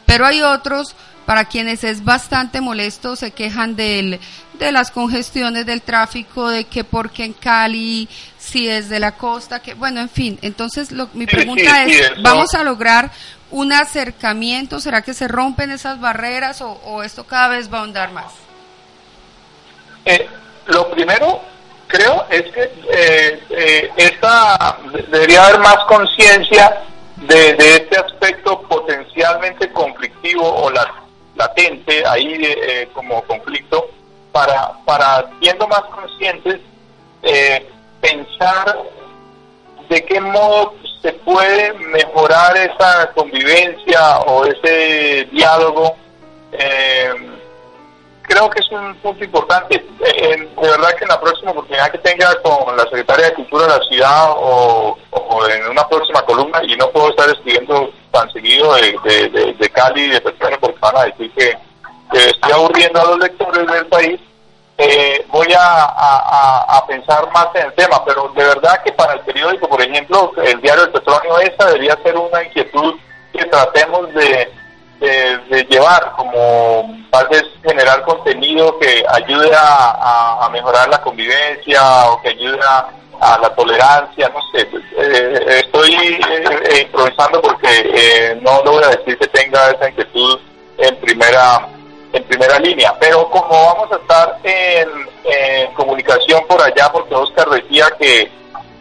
[0.06, 4.20] Pero hay otros para quienes es bastante molesto, se quejan del,
[4.60, 9.60] de las congestiones del tráfico, de que porque en Cali, si es de la costa,
[9.60, 10.38] que bueno, en fin.
[10.44, 13.12] Entonces, lo, mi pregunta es, ¿vamos a lograr
[13.50, 14.80] un acercamiento?
[14.80, 18.32] ¿Será que se rompen esas barreras o, o esto cada vez va a ahondar más?
[20.06, 20.30] Eh,
[20.68, 21.42] lo primero,
[21.88, 24.78] creo, es que eh, eh, esta,
[25.10, 26.84] debería haber más conciencia
[27.18, 30.72] de, este aspecto potencialmente conflictivo o
[31.36, 33.90] latente ahí como conflicto
[34.32, 36.60] para, para siendo más conscientes,
[38.02, 38.78] pensar
[39.90, 45.96] de qué modo se puede mejorar esa convivencia o ese diálogo
[48.28, 49.76] creo que es un punto importante.
[49.76, 53.64] Eh, de verdad que en la próxima oportunidad que tenga con la Secretaria de Cultura
[53.64, 54.98] de la ciudad o,
[55.50, 60.10] en una próxima columna, y no puedo estar escribiendo tan seguido de, de, Cali y
[60.10, 61.58] de personas porque van a decir que,
[62.14, 64.20] estoy aburriendo a los lectores del país,
[64.78, 69.68] eh, voy a, pensar más en el tema, pero de verdad que para el periódico,
[69.68, 72.96] por ejemplo, el diario del petróleo esta debería ser una inquietud
[73.34, 74.50] que tratemos de
[75.00, 82.30] de, llevar, como tal vez generar contenido que ayude a, mejorar la convivencia o que
[82.30, 86.20] ayude a, la tolerancia, no sé, eh, estoy eh,
[86.70, 90.40] eh, improvisando porque no lo voy decir que tenga esa inquietud
[90.78, 91.68] en primera
[92.14, 97.88] en primera línea, pero como vamos a estar en, comunicación por allá, porque Oscar decía
[98.00, 98.32] que,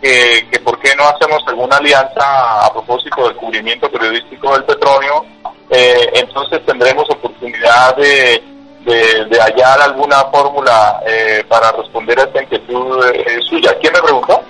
[0.00, 5.24] que, que por qué no hacemos alguna alianza a propósito del cubrimiento periodístico del petróleo,
[5.70, 8.42] eh, entonces tendremos oportunidad de,
[8.84, 13.76] de, hallar alguna fórmula eh, para responder a esta inquietud eh, suya.
[13.80, 14.42] ¿Quién me preguntó?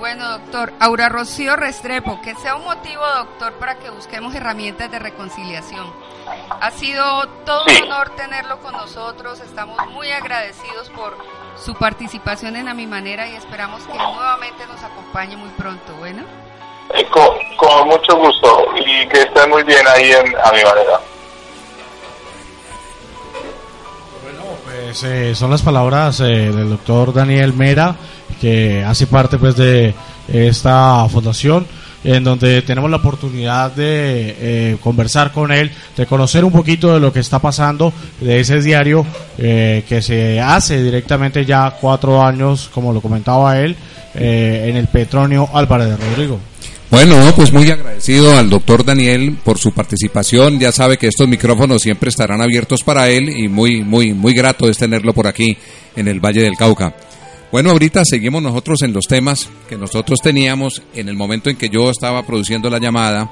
[0.00, 4.98] Bueno, doctor, Aura Rocío Restrepo, que sea un motivo, doctor, para que busquemos herramientas de
[4.98, 5.86] reconciliación.
[6.60, 7.04] Ha sido
[7.46, 11.16] todo un honor tenerlo con nosotros, estamos muy agradecidos por
[11.56, 15.94] su participación en A Mi Manera y esperamos que nuevamente nos acompañe muy pronto.
[16.00, 16.41] Bueno.
[16.94, 20.58] Eh, con, mucho gusto y que estén muy bien ahí en, a mi.
[24.22, 27.96] Bueno, pues eh, son las palabras eh, del doctor Daniel Mera,
[28.40, 29.94] que hace parte pues de
[30.28, 31.66] esta fundación
[32.04, 37.12] en donde tenemos la oportunidad de conversar con él, de conocer un poquito de lo
[37.12, 43.00] que está pasando, de ese diario que se hace directamente ya cuatro años, como lo
[43.00, 43.76] comentaba él,
[44.14, 46.40] en el Petronio Álvarez de Rodrigo.
[46.92, 50.60] Bueno, pues muy agradecido al doctor Daniel por su participación.
[50.60, 54.68] Ya sabe que estos micrófonos siempre estarán abiertos para él y muy, muy, muy grato
[54.68, 55.56] es tenerlo por aquí
[55.96, 56.94] en el Valle del Cauca.
[57.50, 61.70] Bueno, ahorita seguimos nosotros en los temas que nosotros teníamos en el momento en que
[61.70, 63.30] yo estaba produciendo la llamada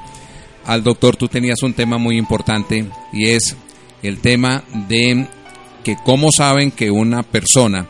[0.65, 1.17] al doctor.
[1.17, 3.55] Tú tenías un tema muy importante y es
[4.03, 5.27] el tema de
[5.85, 7.87] que cómo saben que una persona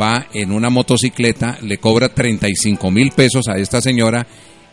[0.00, 4.24] va en una motocicleta, le cobra 35 mil pesos a esta señora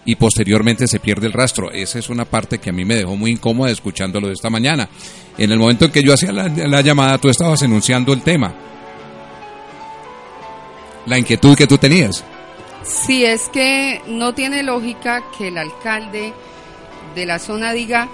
[0.08, 1.70] y posteriormente se pierde el rastro.
[1.70, 4.88] Esa es una parte que a mí me dejó muy incómoda escuchándolo esta mañana.
[5.38, 8.56] En el momento en que yo hacía la, llamada, tú estabas enunciando el tema.
[11.06, 12.24] La inquietud que tú tenías.
[12.84, 16.32] Sí, es que no tiene lógica que el alcalde
[17.14, 18.08] de la zona diga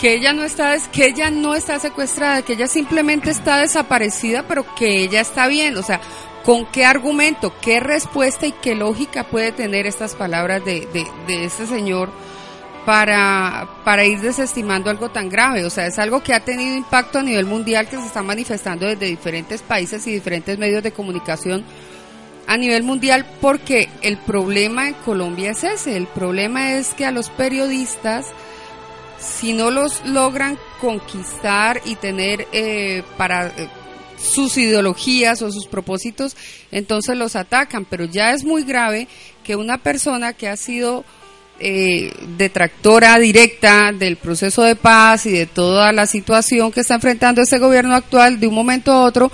[0.00, 4.64] que ella no está que ella no está secuestrada, que ella simplemente está desaparecida, pero
[4.74, 6.00] que ella está bien, o sea,
[6.48, 10.88] ¿Con qué argumento, qué respuesta y qué lógica puede tener estas palabras de,
[11.26, 12.08] de, este señor
[12.86, 15.66] para, para ir desestimando algo tan grave?
[15.66, 18.86] O sea, es algo que ha tenido impacto a nivel mundial, que se está manifestando
[18.86, 21.64] desde diferentes países y diferentes medios de comunicación
[22.46, 25.98] a nivel mundial, porque el problema en Colombia es ese.
[25.98, 28.24] El problema es que a los periodistas
[29.18, 33.68] si no los logran conquistar y tener eh, para eh,
[34.20, 36.36] sus ideologías o sus propósitos,
[36.70, 37.84] entonces los atacan.
[37.84, 39.08] Pero ya es muy grave
[39.44, 41.04] que una persona que ha sido
[41.60, 47.42] eh, detractora directa del proceso de paz y de toda la situación que está enfrentando
[47.42, 49.32] este gobierno actual, de un momento a otro,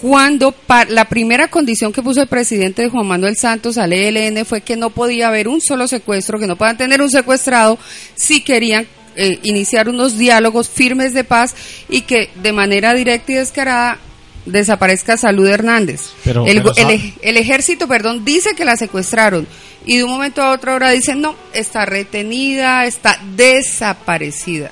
[0.00, 0.54] cuando
[0.88, 4.90] la primera condición que puso el presidente Juan Manuel Santos al ELN fue que no
[4.90, 7.78] podía haber un solo secuestro, que no puedan tener un secuestrado
[8.14, 8.86] si querían
[9.16, 11.54] eh, iniciar unos diálogos firmes de paz
[11.88, 13.98] y que de manera directa y descarada
[14.46, 16.12] desaparezca Salud Hernández.
[16.24, 19.46] el, ejército, perdón, dice que la secuestraron
[19.84, 24.70] y de un momento a otro ahora dicen no, está retenida, está desaparecida.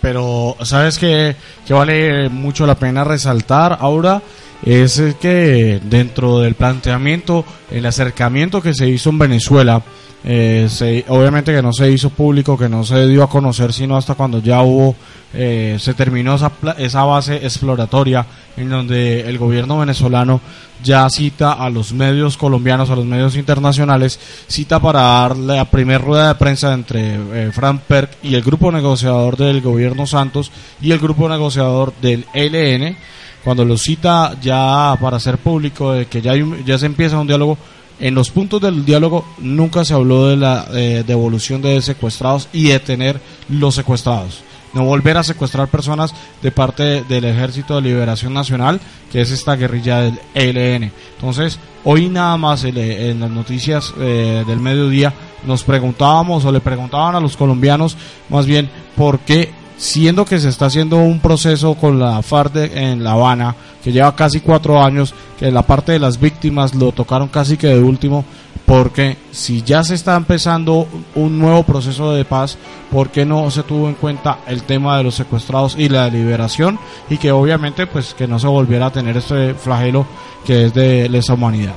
[0.00, 1.36] Pero, ¿sabes qué,
[1.66, 4.22] que vale mucho la pena resaltar ahora?
[4.64, 9.82] Es que dentro del planteamiento, el acercamiento que se hizo en Venezuela,
[10.22, 10.68] eh,
[11.08, 14.40] obviamente que no se hizo público, que no se dio a conocer, sino hasta cuando
[14.40, 14.94] ya hubo,
[15.32, 20.40] eh, se terminó esa, esa base exploratoria en donde el gobierno venezolano
[20.82, 25.98] ya cita a los medios colombianos, a los medios internacionales, cita para dar la primera
[25.98, 30.92] rueda de prensa entre eh, Frank Perk y el grupo negociador del gobierno Santos y
[30.92, 32.96] el grupo negociador del ELN,
[33.44, 37.56] cuando lo cita ya para hacer público de que ya, ya se empieza un diálogo
[38.00, 42.68] en los puntos del diálogo nunca se habló de la eh, devolución de secuestrados y
[42.68, 44.42] detener los secuestrados.
[44.72, 48.80] No volver a secuestrar personas de parte del Ejército de Liberación Nacional,
[49.12, 50.92] que es esta guerrilla del ELN.
[51.16, 55.12] Entonces, hoy nada más en las noticias eh, del mediodía
[55.44, 57.96] nos preguntábamos o le preguntaban a los colombianos
[58.30, 59.50] más bien por qué
[59.80, 64.14] siendo que se está haciendo un proceso con la FARC en La Habana, que lleva
[64.14, 68.26] casi cuatro años, que la parte de las víctimas lo tocaron casi que de último,
[68.66, 72.58] porque si ya se está empezando un nuevo proceso de paz,
[72.90, 76.78] ¿por qué no se tuvo en cuenta el tema de los secuestrados y la liberación?
[77.08, 80.06] Y que obviamente pues que no se volviera a tener este flagelo
[80.44, 81.74] que es de lesa humanidad.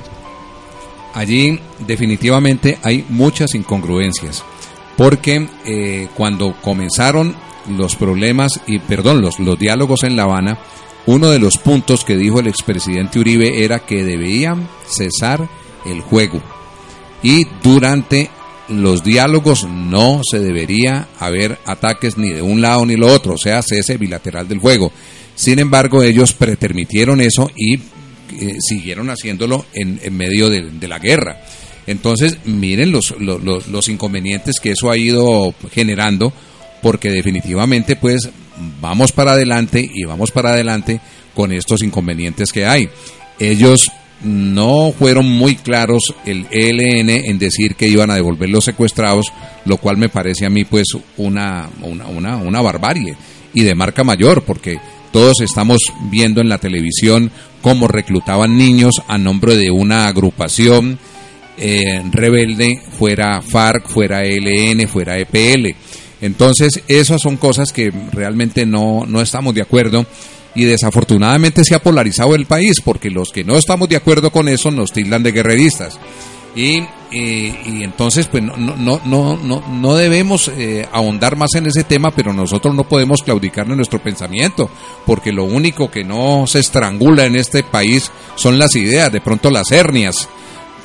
[1.14, 4.44] Allí definitivamente hay muchas incongruencias,
[4.98, 7.34] porque eh, cuando comenzaron
[7.68, 10.58] los problemas y, perdón, los, los diálogos en La Habana,
[11.06, 15.48] uno de los puntos que dijo el expresidente Uribe era que debían cesar
[15.84, 16.42] el juego.
[17.22, 18.30] Y durante
[18.68, 23.38] los diálogos no se debería haber ataques ni de un lado ni lo otro, o
[23.38, 24.92] sea, cese bilateral del juego.
[25.34, 30.98] Sin embargo, ellos pretermitieron eso y eh, siguieron haciéndolo en, en medio de, de, la
[30.98, 31.42] guerra.
[31.86, 36.32] Entonces, miren los, los, los inconvenientes que eso ha ido generando
[36.84, 38.28] porque definitivamente pues
[38.78, 41.00] vamos para adelante y vamos para adelante
[41.34, 42.90] con estos inconvenientes que hay.
[43.38, 43.90] Ellos
[44.22, 49.32] no fueron muy claros el ELN en decir que iban a devolver los secuestrados,
[49.64, 53.16] lo cual me parece a mí pues una, una, una, una barbarie
[53.54, 54.78] y de marca mayor, porque
[55.10, 55.78] todos estamos
[56.10, 57.30] viendo en la televisión
[57.62, 60.98] cómo reclutaban niños a nombre de una agrupación
[61.56, 65.74] eh, rebelde, fuera FARC, fuera ELN, fuera EPL.
[66.20, 70.06] Entonces, esas son cosas que realmente no, no estamos de acuerdo
[70.54, 74.48] y desafortunadamente se ha polarizado el país porque los que no estamos de acuerdo con
[74.48, 75.98] eso nos tildan de guerreristas.
[76.56, 81.82] Y, y, entonces, pues no, no, no, no, no debemos eh, ahondar más en ese
[81.82, 84.70] tema, pero nosotros no podemos claudicar en nuestro pensamiento,
[85.04, 89.50] porque lo único que no se estrangula en este país son las ideas, de pronto
[89.50, 90.28] las hernias,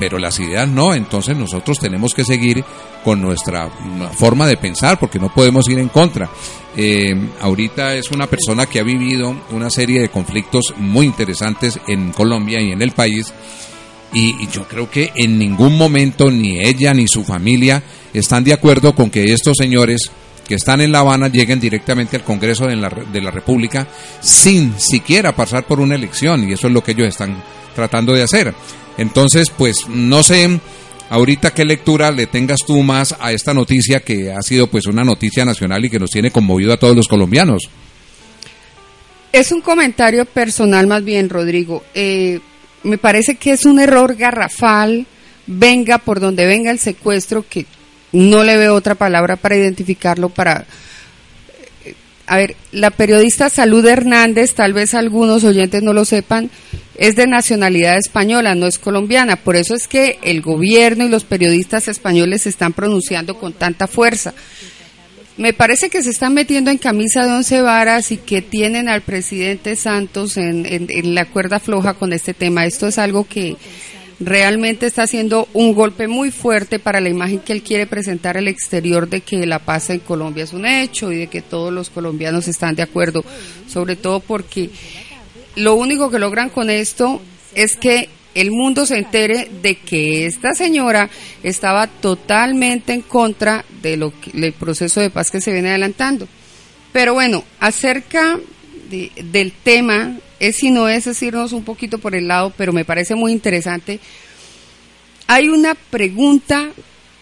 [0.00, 2.64] pero las ideas no, entonces nosotros tenemos que seguir
[3.04, 3.70] con nuestra
[4.14, 6.28] forma de pensar porque no podemos ir en contra.
[6.74, 12.12] Eh, ahorita es una persona que ha vivido una serie de conflictos muy interesantes en
[12.12, 13.32] Colombia y en el país
[14.14, 17.82] y, yo creo que en ningún momento ni ella ni su familia
[18.14, 20.10] están de acuerdo con que estos señores
[20.48, 23.86] que están en La Habana lleguen directamente al Congreso de la, de la República
[24.20, 27.36] sin siquiera pasar por una elección y eso es lo que ellos están
[27.74, 28.54] tratando de hacer.
[29.00, 30.60] Entonces, pues no sé
[31.08, 35.04] ahorita qué lectura le tengas tú más a esta noticia que ha sido pues una
[35.04, 37.70] noticia nacional y que nos tiene conmovido a todos los colombianos.
[39.32, 41.82] Es un comentario personal más bien, Rodrigo.
[41.94, 42.40] Eh,
[42.82, 45.06] me parece que es un error garrafal,
[45.46, 47.64] venga por donde venga el secuestro, que
[48.12, 50.66] no le veo otra palabra para identificarlo, para
[52.30, 56.48] a ver, la periodista Salud Hernández, tal vez algunos oyentes no lo sepan,
[56.94, 59.34] es de nacionalidad española, no es colombiana.
[59.34, 63.88] Por eso es que el gobierno y los periodistas españoles se están pronunciando con tanta
[63.88, 64.32] fuerza.
[65.38, 69.00] Me parece que se están metiendo en camisa de once varas y que tienen al
[69.00, 72.64] presidente Santos en, la cuerda floja con este tema.
[72.64, 73.56] Esto es algo que
[74.20, 78.48] realmente está haciendo un golpe muy fuerte para la imagen que él quiere presentar al
[78.48, 81.88] exterior de que la paz en Colombia es un hecho y de que todos los
[81.88, 83.24] colombianos están de acuerdo,
[83.66, 84.70] sobre todo porque
[85.56, 87.20] lo único que logran con esto
[87.54, 91.10] es que el mundo se entere de que esta señora
[91.42, 96.28] estaba totalmente en contra de lo del proceso de paz que se viene adelantando.
[96.92, 98.38] Pero bueno, acerca
[98.90, 103.14] del tema, es y no es decirnos un poquito por el lado, pero me parece
[103.14, 104.00] muy interesante.
[105.26, 106.70] Hay una pregunta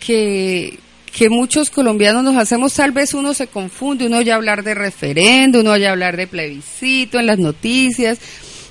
[0.01, 0.79] que,
[1.13, 5.61] que muchos colombianos nos hacemos, tal vez uno se confunde, uno oye hablar de referendo,
[5.61, 8.19] uno oye hablar de plebiscito en las noticias,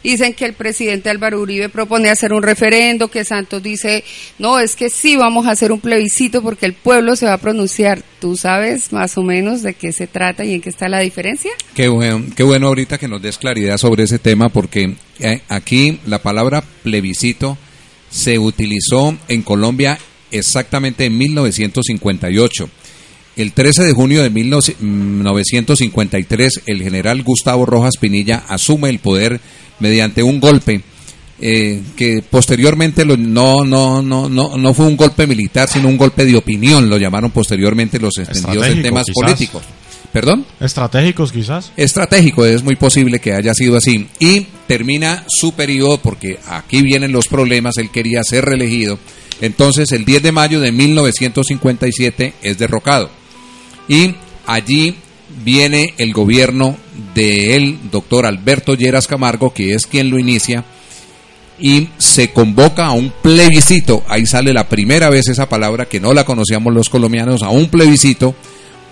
[0.08, 4.06] Dicen que el presidente Álvaro Uribe propone hacer un referendo, que Santos dice,
[4.40, 7.40] no, es que sí vamos a hacer un plebiscito porque el pueblo se va a
[7.40, 8.02] pronunciar.
[8.22, 11.52] ¿Tú sabes más o menos de qué se trata y en qué está la diferencia?
[11.76, 16.00] Qué bueno, qué bueno ahorita que nos des claridad sobre ese tema porque eh, aquí
[16.06, 17.58] la palabra plebiscito
[18.10, 20.00] se utilizó en Colombia
[20.32, 22.70] exactamente en 1958.
[23.36, 29.42] El 13 de junio de 1953, el general Gustavo Rojas Pinilla asume el poder
[29.80, 30.82] mediante un golpe
[31.40, 36.26] eh, que posteriormente no, no, no, no, no fue un golpe militar, sino un golpe
[36.26, 39.64] de opinión, lo llamaron posteriormente los extendidos en temas políticos.
[40.12, 40.46] ¿Perdón?
[40.60, 41.72] Estratégicos quizás.
[41.78, 44.08] Estratégico, es muy posible que haya sido así.
[44.20, 48.98] Y termina su periodo, porque aquí vienen los problemas, él quería ser reelegido.
[49.42, 53.12] Entonces, el 10 de mayo de 1957 es derrocado.
[53.88, 54.16] Y
[54.48, 54.96] allí
[55.44, 56.78] viene el gobierno
[57.14, 60.64] del doctor Alberto Lleras Camargo, que es quien lo inicia,
[61.60, 66.14] y se convoca a un plebiscito, ahí sale la primera vez esa palabra que no
[66.14, 68.36] la conocíamos los colombianos, a un plebiscito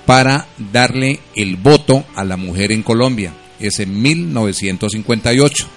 [0.06, 5.68] para darle el voto a la mujer en Colombia, es en 1958.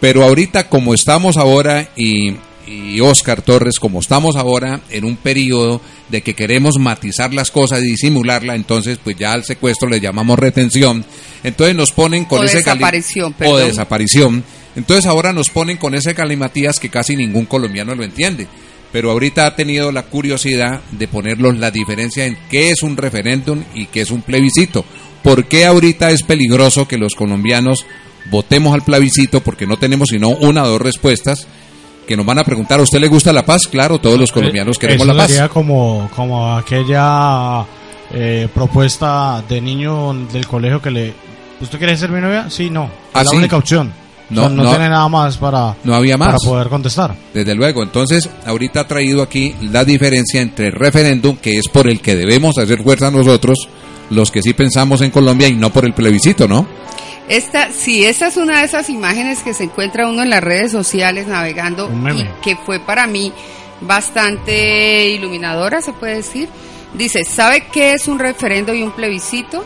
[0.00, 2.36] Pero ahorita como estamos ahora y
[2.66, 7.82] y Oscar Torres, como estamos ahora en un periodo de que queremos matizar las cosas
[7.82, 11.04] y disimularla, entonces pues ya al secuestro le llamamos retención,
[11.44, 14.44] entonces nos ponen con ese desaparición, o desaparición,
[14.74, 18.46] entonces ahora nos ponen con ese calimatías que casi ningún colombiano lo entiende,
[18.92, 23.62] pero ahorita ha tenido la curiosidad de ponerlos la diferencia en qué es un referéndum
[23.74, 24.84] y qué es un plebiscito,
[25.22, 27.86] por qué ahorita es peligroso que los colombianos
[28.30, 31.46] votemos al plebiscito porque no tenemos sino una o dos respuestas
[32.06, 33.62] que nos van a preguntar, ¿a usted le gusta la paz?
[33.70, 35.28] Claro, todos los colombianos queremos la paz.
[35.30, 37.64] Sería como, como aquella
[38.12, 41.14] eh, propuesta de niño del colegio que le...
[41.60, 42.48] ¿Usted quiere ser mi novia?
[42.50, 42.88] Sí, no.
[43.12, 43.36] ¿Ah, la sí?
[43.36, 43.92] única opción.
[44.28, 44.70] No, no, no.
[44.70, 46.28] tiene nada más para, No había más.
[46.28, 47.14] para poder contestar.
[47.32, 51.88] Desde luego, entonces ahorita ha traído aquí la diferencia entre el referéndum, que es por
[51.88, 53.68] el que debemos hacer fuerza nosotros,
[54.10, 56.66] los que sí pensamos en Colombia, y no por el plebiscito, ¿no?
[57.28, 60.70] Esta, sí, esta es una de esas imágenes que se encuentra uno en las redes
[60.70, 63.32] sociales navegando y que fue para mí
[63.80, 66.48] bastante iluminadora, se puede decir.
[66.94, 69.64] Dice, ¿sabe qué es un referendo y un plebiscito?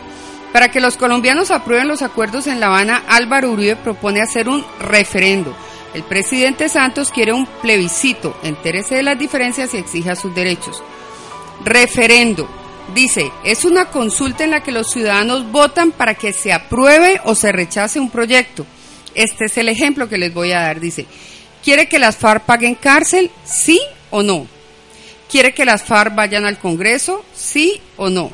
[0.51, 4.65] Para que los colombianos aprueben los acuerdos en La Habana, Álvaro Uribe propone hacer un
[4.79, 5.55] referendo.
[5.93, 10.81] El presidente Santos quiere un plebiscito, entérese de las diferencias y exija sus derechos.
[11.63, 12.49] Referendo.
[12.93, 17.35] Dice, es una consulta en la que los ciudadanos votan para que se apruebe o
[17.35, 18.65] se rechace un proyecto.
[19.15, 20.79] Este es el ejemplo que les voy a dar.
[20.79, 21.05] Dice,
[21.63, 23.31] ¿quiere que las FARC paguen cárcel?
[23.45, 23.79] ¿Sí
[24.09, 24.45] o no?
[25.29, 27.23] ¿Quiere que las FARC vayan al Congreso?
[27.33, 28.31] ¿Sí o no?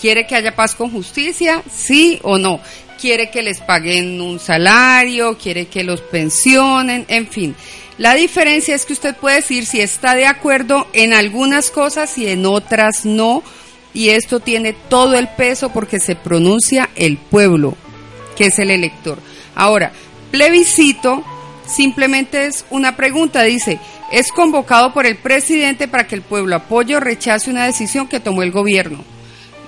[0.00, 1.62] ¿Quiere que haya paz con justicia?
[1.70, 2.60] ¿Sí o no?
[3.00, 5.36] ¿Quiere que les paguen un salario?
[5.36, 7.04] ¿Quiere que los pensionen?
[7.08, 7.54] En fin.
[7.98, 12.28] La diferencia es que usted puede decir si está de acuerdo en algunas cosas y
[12.28, 13.42] en otras no.
[13.94, 17.76] Y esto tiene todo el peso porque se pronuncia el pueblo,
[18.36, 19.18] que es el elector.
[19.54, 19.92] Ahora,
[20.30, 21.24] plebiscito
[21.66, 23.78] simplemente es una pregunta, dice,
[24.10, 28.20] es convocado por el presidente para que el pueblo apoye o rechace una decisión que
[28.20, 29.04] tomó el gobierno.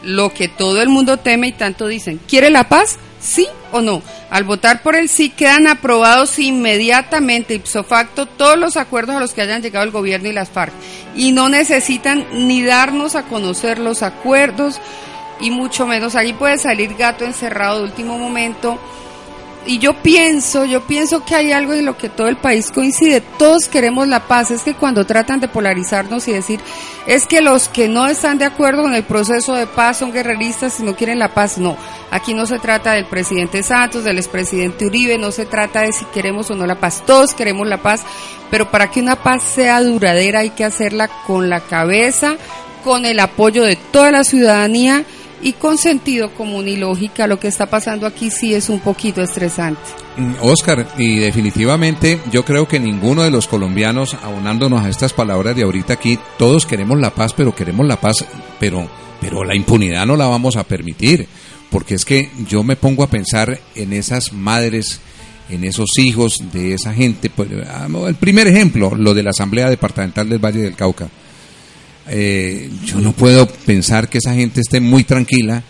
[0.02, 2.98] Lo que todo el mundo teme y tanto dicen, ¿quiere la paz?
[3.24, 4.02] ¿Sí o no?
[4.28, 9.32] Al votar por el sí quedan aprobados inmediatamente, ipso facto, todos los acuerdos a los
[9.32, 10.74] que hayan llegado el gobierno y las FARC.
[11.16, 14.78] Y no necesitan ni darnos a conocer los acuerdos
[15.40, 16.16] y mucho menos.
[16.16, 18.78] Allí puede salir gato encerrado de último momento.
[19.66, 23.22] Y yo pienso, yo pienso que hay algo en lo que todo el país coincide.
[23.38, 24.50] Todos queremos la paz.
[24.50, 26.60] Es que cuando tratan de polarizarnos y decir,
[27.06, 30.80] es que los que no están de acuerdo con el proceso de paz son guerreristas
[30.80, 31.56] y no quieren la paz.
[31.56, 31.78] No,
[32.10, 36.04] aquí no se trata del presidente Santos, del expresidente Uribe, no se trata de si
[36.06, 37.02] queremos o no la paz.
[37.06, 38.02] Todos queremos la paz,
[38.50, 42.36] pero para que una paz sea duradera hay que hacerla con la cabeza,
[42.82, 45.04] con el apoyo de toda la ciudadanía
[45.42, 47.26] y con sentido común y lógica.
[47.26, 49.80] Lo que está pasando aquí sí es un poquito estresante.
[50.16, 55.56] Mm, Oscar, y definitivamente yo creo que ninguno de los colombianos, aunándonos a estas palabras
[55.56, 58.24] de ahorita aquí, todos queremos la paz, pero queremos la paz,
[58.60, 58.88] pero,
[59.20, 61.26] pero la impunidad no la vamos a permitir,
[61.70, 65.00] porque es que yo me pongo a pensar en esas madres,
[65.50, 67.30] en esos hijos de esa gente.
[67.30, 71.08] Pues, ah, el primer ejemplo, lo de la Asamblea Departamental del Valle del Cauca
[72.08, 75.62] eh, yo no puedo pensar que esa gente esté muy tranquila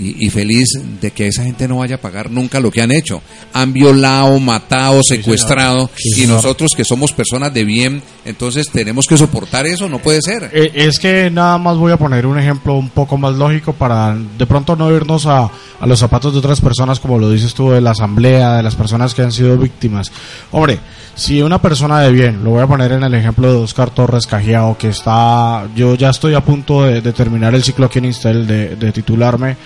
[0.00, 0.68] y, feliz
[1.00, 3.20] de que esa gente no vaya a pagar nunca lo que han hecho.
[3.52, 9.66] Han violado, matado, secuestrado y nosotros que somos personas de bien, entonces tenemos que soportar
[9.66, 10.50] eso, no puede ser.
[10.54, 14.16] Eh, es que nada más voy a poner un ejemplo un poco más lógico para
[14.16, 17.70] de pronto no irnos a, a los zapatos de otras personas como lo dices tú
[17.70, 20.10] de la asamblea, de las personas que han sido víctimas.
[20.50, 20.78] Hombre,
[21.20, 24.26] si una persona de bien, lo voy a poner en el ejemplo de Oscar Torres
[24.26, 28.46] Cajiao, que está, yo ya estoy a punto de, terminar el ciclo aquí en Instel,
[28.46, 29.56] de, titularme,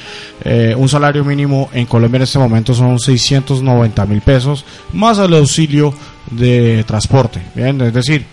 [0.45, 5.35] eh, un salario mínimo en Colombia en este momento son 690 mil pesos, más el
[5.35, 5.95] auxilio
[6.31, 8.25] de transporte, bien, es decir,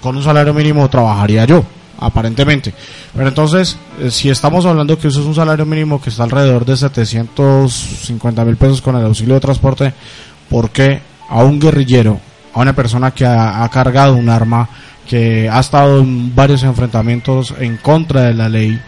[0.00, 1.64] con un salario mínimo trabajaría yo,
[1.98, 2.74] aparentemente.
[3.14, 6.64] Pero entonces, eh, si estamos hablando que eso es un salario mínimo que está alrededor
[6.64, 9.92] de 750 mil pesos con el auxilio de transporte,
[10.48, 12.20] ¿por qué a un guerrillero
[12.54, 14.68] a una persona que ha, cargado un arma,
[15.08, 18.80] que ha estado en varios enfrentamientos en contra de la ley,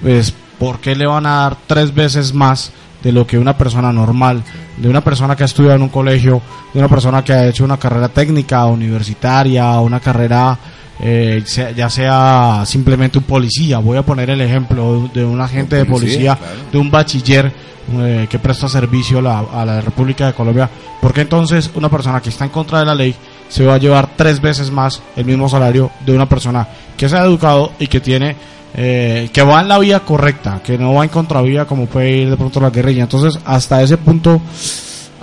[0.00, 3.92] pues ¿por qué le van a dar tres veces más de lo que una persona
[3.92, 4.42] normal,
[4.76, 6.42] de una persona que ha estudiado en un colegio,
[6.72, 10.58] de una persona que ha hecho una carrera técnica, universitaria, una carrera
[11.00, 11.44] eh,
[11.76, 16.36] ya sea simplemente un policía, voy a poner el ejemplo de un agente de policía,
[16.72, 17.52] de un bachiller
[18.00, 20.68] eh, que presta servicio a la, República de Colombia,
[21.00, 23.14] porque entonces una persona que está en contra de la ley
[23.48, 27.16] se va a llevar tres veces más el mismo salario de una persona que se
[27.16, 28.34] ha educado y que tiene
[28.80, 32.30] eh, que va en la vía correcta, que no va en contravía como puede ir
[32.30, 33.02] de pronto la guerrilla.
[33.02, 34.40] Entonces, hasta ese punto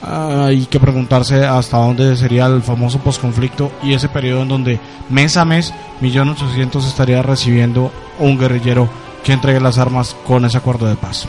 [0.01, 4.79] hay que preguntarse hasta dónde sería el famoso posconflicto y ese periodo en donde
[5.09, 8.89] mes a mes millón ochocientos estaría recibiendo un guerrillero
[9.23, 11.25] que entregue las armas con ese acuerdo de paz.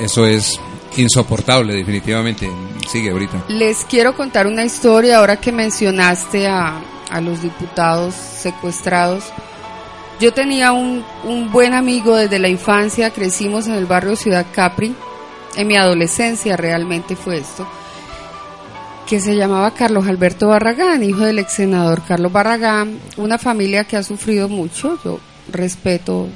[0.00, 0.58] Eso es
[0.96, 2.50] insoportable, definitivamente.
[2.88, 3.44] Sigue ahorita.
[3.48, 6.80] Les quiero contar una historia ahora que mencionaste a,
[7.10, 9.24] a los diputados secuestrados.
[10.18, 14.94] Yo tenía un, un buen amigo desde la infancia, crecimos en el barrio Ciudad Capri.
[15.56, 17.66] En mi adolescencia realmente fue esto,
[19.06, 23.96] que se llamaba Carlos Alberto Barragán, hijo del ex senador Carlos Barragán, una familia que
[23.96, 25.18] ha sufrido mucho, yo
[25.50, 26.28] respeto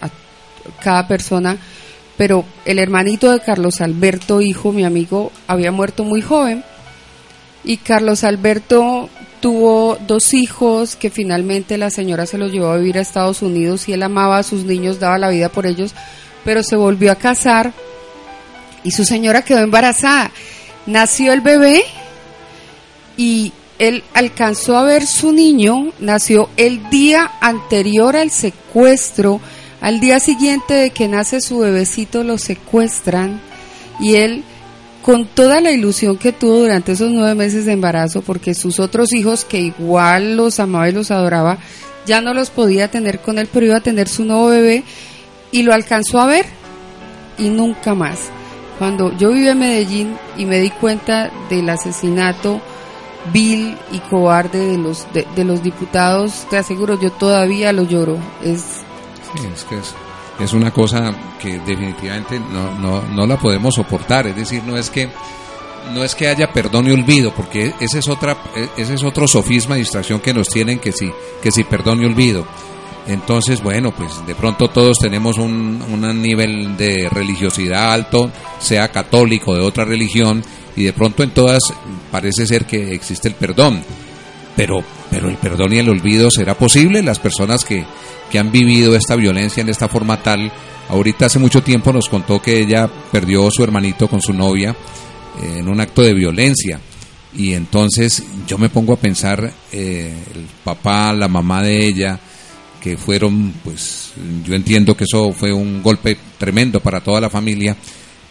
[0.00, 0.10] a
[0.82, 1.56] cada persona,
[2.16, 6.64] pero el hermanito de Carlos Alberto, hijo, mi amigo, había muerto muy joven
[7.64, 9.08] y Carlos Alberto
[9.44, 13.86] tuvo dos hijos que finalmente la señora se los llevó a vivir a Estados Unidos
[13.90, 15.92] y él amaba a sus niños, daba la vida por ellos,
[16.46, 17.74] pero se volvió a casar
[18.84, 20.30] y su señora quedó embarazada.
[20.86, 21.82] Nació el bebé
[23.18, 29.42] y él alcanzó a ver su niño, nació el día anterior al secuestro,
[29.82, 33.42] al día siguiente de que nace su bebecito lo secuestran
[34.00, 34.42] y él
[35.04, 39.12] con toda la ilusión que tuvo durante esos nueve meses de embarazo, porque sus otros
[39.12, 41.58] hijos, que igual los amaba y los adoraba,
[42.06, 44.82] ya no los podía tener con él, pero iba a tener su nuevo bebé,
[45.52, 46.46] y lo alcanzó a ver
[47.36, 48.30] y nunca más.
[48.78, 52.62] Cuando yo viví en Medellín y me di cuenta del asesinato
[53.30, 58.18] vil y cobarde de los de, los diputados, te aseguro, yo todavía lo lloro.
[58.42, 58.64] Es
[59.54, 59.94] es que es,
[60.52, 64.26] una cosa que definitivamente no, no, no la podemos soportar.
[64.26, 65.08] Es decir, no es que
[65.92, 68.38] no es que haya perdón y olvido, porque ese es otra
[68.76, 71.10] ese es otro sofisma y distracción que nos tienen que sí
[71.42, 72.46] que sí perdón y olvido.
[73.06, 79.54] Entonces, bueno, pues de pronto todos tenemos un, un nivel de religiosidad alto, sea católico
[79.54, 80.42] de otra religión,
[80.74, 81.62] y de pronto en todas
[82.10, 83.82] parece ser que existe el perdón.
[84.56, 87.02] Pero, pero el perdón y el olvido será posible.
[87.02, 87.84] Las personas que,
[88.30, 90.52] que han vivido esta violencia en esta forma tal,
[90.88, 94.76] ahorita hace mucho tiempo nos contó que ella perdió a su hermanito con su novia
[95.42, 96.80] eh, en un acto de violencia.
[97.36, 102.20] Y entonces yo me pongo a pensar, eh, el papá, la mamá de ella,
[102.80, 104.12] que fueron, pues
[104.44, 107.76] yo entiendo que eso fue un golpe tremendo para toda la familia.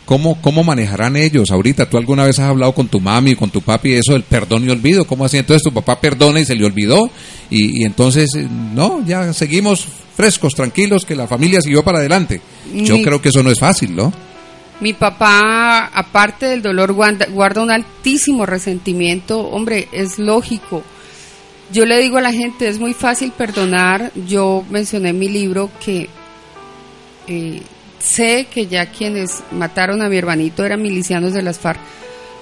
[0.06, 1.90] ¿Cómo, ¿Cómo manejarán ellos ahorita?
[1.90, 4.70] ¿Tú alguna vez has hablado con tu mami, con tu papi, eso del perdón y
[4.70, 5.06] olvido?
[5.06, 5.38] ¿Cómo así?
[5.38, 7.10] Entonces tu papá perdona y se le olvidó.
[7.50, 8.30] Y, entonces,
[8.74, 12.42] no, ya seguimos frescos, tranquilos, que la familia siguió para adelante.
[12.74, 14.12] Yo creo que eso no es fácil, ¿no?
[14.82, 19.40] Mi papá, aparte del dolor, guarda un altísimo resentimiento.
[19.40, 20.84] Hombre, es lógico
[21.74, 24.12] yo le digo a la gente, es muy fácil perdonar.
[24.28, 26.08] Yo mencioné en mi libro que
[27.28, 27.62] eh,
[28.04, 31.80] sé que ya quienes mataron a mi hermanito eran milicianos de las FARC.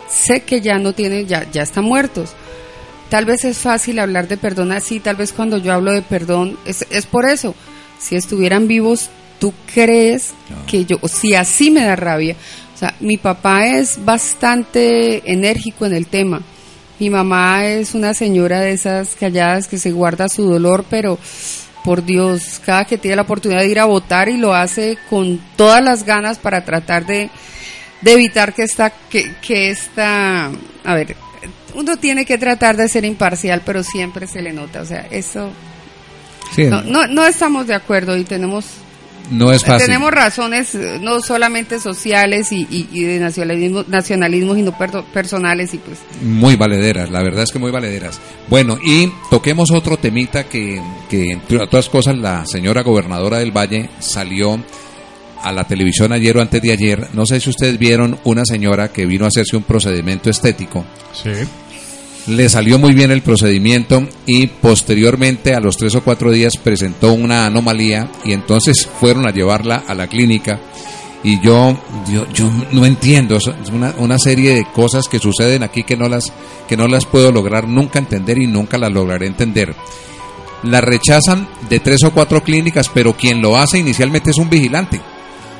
[0.09, 2.32] Sé que ya no tienen, ya, ya están muertos.
[3.09, 6.57] Tal vez es fácil hablar de perdón así, tal vez cuando yo hablo de perdón
[6.66, 7.55] es, es por eso.
[7.99, 9.09] Si estuvieran vivos,
[9.39, 10.34] ¿tú crees
[10.68, 12.36] que yo, si así me da rabia?
[12.74, 16.41] O sea, mi papá es bastante enérgico en el tema.
[16.99, 21.20] Mi mamá es una señora de esas calladas que se guarda su dolor, pero
[21.84, 25.39] por Dios, cada que tiene la oportunidad de ir a votar y lo hace con
[25.55, 27.29] todas las ganas para tratar de,
[28.01, 30.51] de evitar que esta, que, que esta,
[30.84, 31.15] a ver,
[31.73, 35.51] uno tiene que tratar de ser imparcial, pero siempre se le nota, o sea, eso,
[36.55, 38.65] Sí, no, no, no estamos de acuerdo y tenemos
[39.30, 39.86] no es fácil.
[39.88, 45.74] tenemos razones eh, no solamente sociales y, y- y de nacionalismo, nacionalismo sino perdo- personales
[45.74, 48.19] y pues Muy valederas, la verdad es que muy valederas.
[48.49, 53.89] Bueno, y toquemos otro temita que, que entre otras cosas, la señora gobernadora del Valle
[53.99, 54.59] salió
[55.43, 57.07] a la televisión ayer o antes de ayer.
[57.13, 60.86] No sé si ustedes vieron una señora que vino a hacerse un procedimiento estético.
[61.13, 61.32] Sí.
[62.28, 67.13] Le salió muy bien el procedimiento y posteriormente a los tres o cuatro días presentó
[67.13, 70.59] una anomalía y entonces fueron a llevarla a la clínica.
[71.24, 71.78] Y yo
[72.11, 76.07] yo, yo no entiendo es una, una serie de cosas que suceden aquí que no
[76.07, 76.32] las
[76.67, 79.76] que no las puedo lograr nunca entender y nunca las lograré entender.
[80.63, 85.01] La rechazan de tres o cuatro clínicas pero quien lo hace inicialmente es un vigilante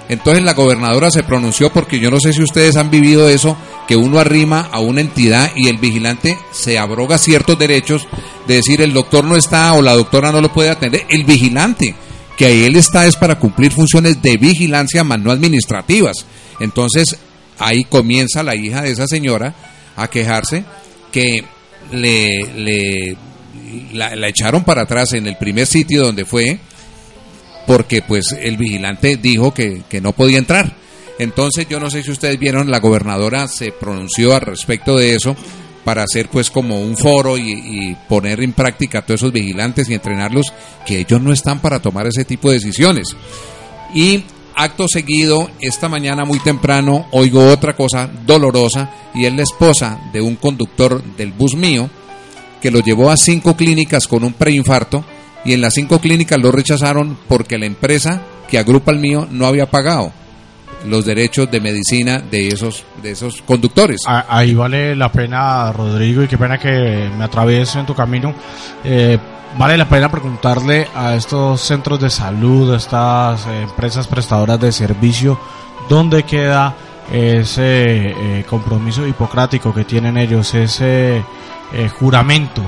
[0.10, 3.96] entonces la gobernadora se pronunció porque yo no sé si ustedes han vivido eso, que
[3.96, 8.08] uno arrima a una entidad y el vigilante se abroga ciertos derechos
[8.48, 11.06] de decir el doctor no está o la doctora no lo puede atender.
[11.10, 11.96] El vigilante,
[12.38, 16.26] que ahí él está es para cumplir funciones de vigilancia, más no administrativas.
[16.60, 17.18] Entonces
[17.58, 19.54] ahí comienza la hija de esa señora
[19.96, 20.64] a quejarse
[21.12, 21.44] que
[21.92, 23.16] le,
[23.94, 26.60] la echaron para atrás en el primer sitio donde fue
[27.68, 30.76] porque pues el vigilante dijo que, que no podía entrar.
[31.20, 35.36] Entonces yo no sé si ustedes vieron, la gobernadora se pronunció al respecto de eso
[35.84, 39.90] para hacer pues como un foro y, y poner en práctica a todos esos vigilantes
[39.90, 40.54] y entrenarlos
[40.86, 43.16] que ellos no están para tomar ese tipo de decisiones.
[43.94, 44.24] Y
[44.56, 50.22] acto seguido, esta mañana muy temprano, oigo otra cosa dolorosa y es la esposa de
[50.22, 51.90] un conductor del bus mío
[52.62, 55.04] que lo llevó a cinco clínicas con un preinfarto
[55.44, 59.46] y en las cinco clínicas lo rechazaron porque la empresa que agrupa el mío no
[59.46, 60.12] había pagado
[60.86, 64.02] los derechos de medicina de esos de esos conductores.
[64.06, 68.34] Ahí vale la pena, Rodrigo, y qué pena que me atravieso en tu camino.
[68.84, 69.18] eh,
[69.58, 75.40] vale la pena preguntarle a estos centros de salud, a estas empresas prestadoras de servicio,
[75.90, 76.74] dónde queda
[77.12, 81.18] ese eh, compromiso hipocrático que tienen ellos, ese
[81.74, 82.62] eh, juramento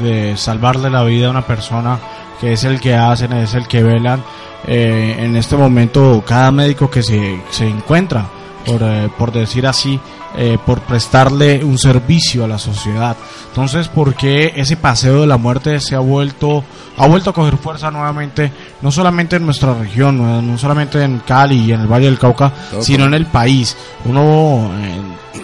[0.00, 1.98] de salvarle la vida a una persona
[2.40, 4.22] que es el que hacen, es el que velan.
[4.66, 8.26] Eh, en este momento, cada médico que se, se encuentra
[8.70, 9.98] por, eh, por decir así,
[10.36, 13.16] eh, por prestarle un servicio a la sociedad.
[13.48, 16.62] Entonces, ¿por qué ese paseo de la muerte se ha vuelto,
[16.96, 18.52] ha vuelto a coger fuerza nuevamente,
[18.82, 22.18] no solamente en nuestra región, no, no solamente en Cali y en el Valle del
[22.18, 23.76] Cauca, Todo sino en el país?
[24.04, 25.00] Uno, eh,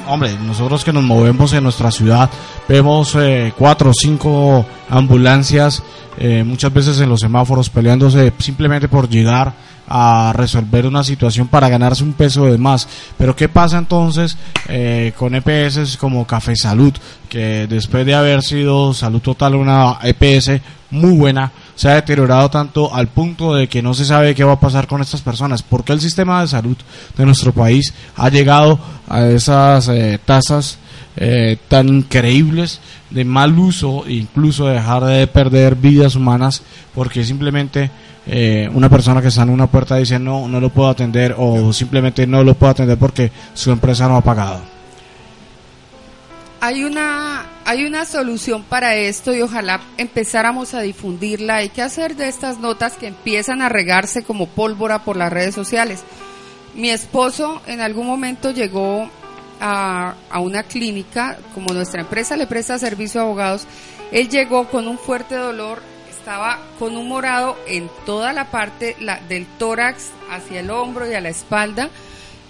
[0.09, 2.31] hombre, nosotros que nos movemos en nuestra ciudad,
[2.69, 5.83] vemos eh, cuatro o cinco ambulancias,
[6.19, 9.53] eh, muchas veces en los semáforos peleándose simplemente por llegar
[9.87, 12.89] a resolver una situación para ganarse un peso de más.
[13.19, 14.37] Pero ¿qué pasa entonces
[14.69, 16.95] eh, con EPS como Café Salud?
[17.29, 20.61] Que después de haber sido Salud Total una EPS
[20.91, 24.53] muy buena, se ha deteriorado tanto al punto de que no se sabe qué va
[24.53, 25.63] a pasar con estas personas.
[25.63, 26.77] Porque el sistema de salud
[27.17, 28.79] de nuestro país ha llegado
[29.09, 30.79] a esas eh, tasas
[31.17, 32.81] eh, tan increíbles
[33.11, 36.63] de mal uso, incluso dejar de perder vidas humanas,
[36.95, 37.91] porque simplemente
[38.27, 41.73] eh, una persona que está en una puerta dice no, no lo puedo atender o
[41.73, 44.61] simplemente no lo puedo atender porque su empresa no ha pagado.
[46.61, 51.57] hay una hay una solución para esto y ojalá empezáramos a difundirla.
[51.57, 55.55] Hay que hacer de estas notas que empiezan a regarse como pólvora por las redes
[55.55, 56.03] sociales.
[56.75, 59.09] Mi esposo en algún momento llegó
[59.61, 63.67] a, a una clínica, como nuestra empresa le presta servicio a abogados,
[64.13, 65.81] él llegó con un fuerte dolor,
[66.25, 71.13] estaba con un morado en toda la parte la- del tórax, hacia el hombro y
[71.13, 71.91] a la espalda,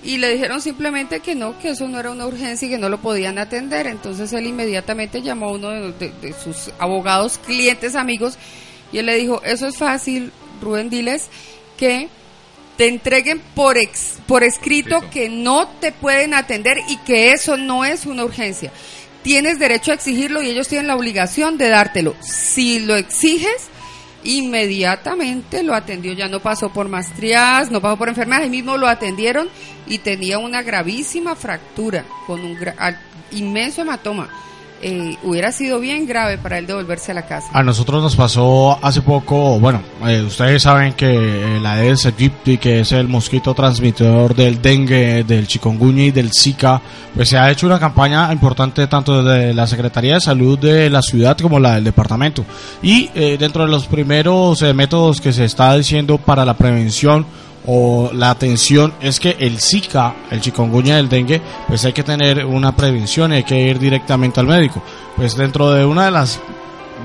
[0.05, 2.89] y le dijeron simplemente que no, que eso no era una urgencia y que no
[2.89, 3.89] lo podían atender.
[3.89, 8.39] Entonces él inmediatamente llamó a uno de, de- de sus abogados, clientes, amigos,
[8.93, 10.31] y él le dijo, eso es fácil,
[10.63, 11.27] Rubén, diles
[11.77, 12.09] que
[12.77, 15.11] te entreguen por, ex- por escrito Escrito.
[15.13, 18.71] que no te pueden atender y que eso no es una urgencia.
[19.25, 22.15] Tienes derecho a exigirlo y ellos tienen la obligación de dártelo.
[22.21, 23.69] Si lo exiges,
[24.23, 29.49] inmediatamente lo atendió, ya no pasó por mastrias, no pasó por enfermedades, mismo lo atendieron
[29.87, 32.59] y tenía una gravísima fractura con un
[33.31, 34.29] inmenso hematoma.
[34.87, 37.49] Eh, hubiera sido bien grave para él devolverse a la casa.
[37.55, 41.07] A nosotros nos pasó hace poco, bueno, eh, ustedes saben que
[41.57, 46.31] eh, la Aedes aegypti, que es el mosquito transmisor del dengue, del chikungunya y del
[46.35, 46.83] zika,
[47.15, 51.01] pues se ha hecho una campaña importante tanto desde la Secretaría de Salud de la
[51.01, 52.45] ciudad como la del departamento.
[52.83, 53.09] Y
[53.39, 57.25] dentro de los primeros métodos que se está diciendo para la prevención
[57.67, 62.45] o la atención es que el Zika, el chikungunya del dengue, pues hay que tener
[62.45, 64.83] una prevención y hay que ir directamente al médico.
[65.17, 66.41] Pues dentro de una de las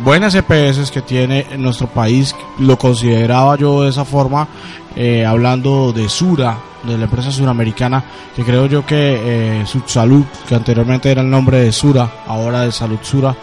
[0.04, 4.48] buenas EPS que tiene nuestro país, lo consideraba yo de esa forma,
[4.96, 8.04] eh, hablando de Sura, de la empresa suramericana,
[8.36, 12.72] que creo yo que eh, Salud, que anteriormente era el nombre de Sura, ahora de
[12.72, 13.36] Salud Sura,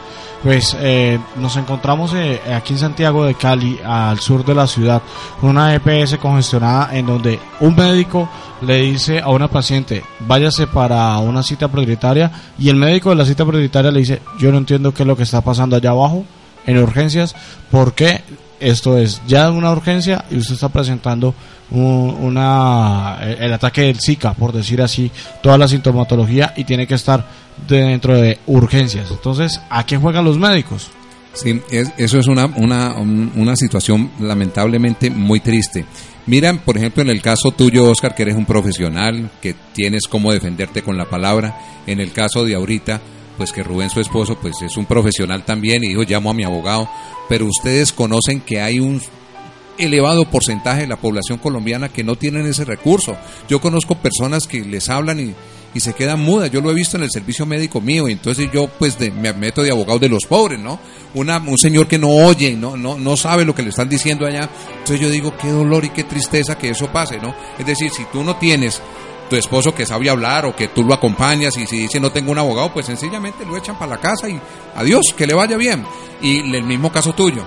[0.43, 5.03] pues eh, nos encontramos eh, aquí en Santiago de Cali, al sur de la ciudad,
[5.41, 8.29] con una EPS congestionada en donde un médico
[8.63, 13.25] le dice a una paciente, váyase para una cita prioritaria, y el médico de la
[13.25, 16.25] cita prioritaria le dice, yo no entiendo qué es lo que está pasando allá abajo,
[16.67, 17.35] en urgencias,
[17.71, 18.23] porque
[18.61, 21.35] esto es ya una urgencia y usted está presentando
[21.71, 25.11] una, el ataque del Zika, por decir así,
[25.43, 27.27] toda la sintomatología y tiene que estar
[27.69, 29.11] dentro de urgencias.
[29.11, 30.91] Entonces, ¿a qué juegan los médicos?
[31.33, 35.85] Sí, eso es una, una, una situación lamentablemente muy triste.
[36.27, 40.33] Miran, por ejemplo, en el caso tuyo, Oscar, que eres un profesional, que tienes cómo
[40.33, 41.59] defenderte con la palabra.
[41.87, 43.01] En el caso de ahorita,
[43.37, 46.43] pues que Rubén, su esposo, pues es un profesional también y dijo, llamo a mi
[46.43, 46.89] abogado.
[47.29, 49.01] Pero ustedes conocen que hay un
[49.79, 53.17] elevado porcentaje de la población colombiana que no tienen ese recurso.
[53.49, 55.35] Yo conozco personas que les hablan y,
[55.79, 56.51] se quedan mudas.
[56.51, 59.63] Yo lo he visto en el servicio médico mío y entonces yo pues me meto
[59.63, 60.81] de abogado de los pobres, ¿no?
[61.13, 64.25] Una, un señor que no oye, no, no, no sabe lo que le están diciendo
[64.25, 64.49] allá.
[64.71, 67.35] Entonces yo digo, qué dolor y qué tristeza que eso pase, ¿no?
[67.59, 68.81] Es decir, si tú no tienes
[69.29, 72.33] tu esposo que sabe hablar o que tú lo acompañas y si dice no tengo
[72.33, 74.41] un abogado, pues sencillamente lo echan para la casa y
[74.77, 75.85] adiós, que le vaya bien.
[76.23, 77.45] Y el mismo caso tuyo.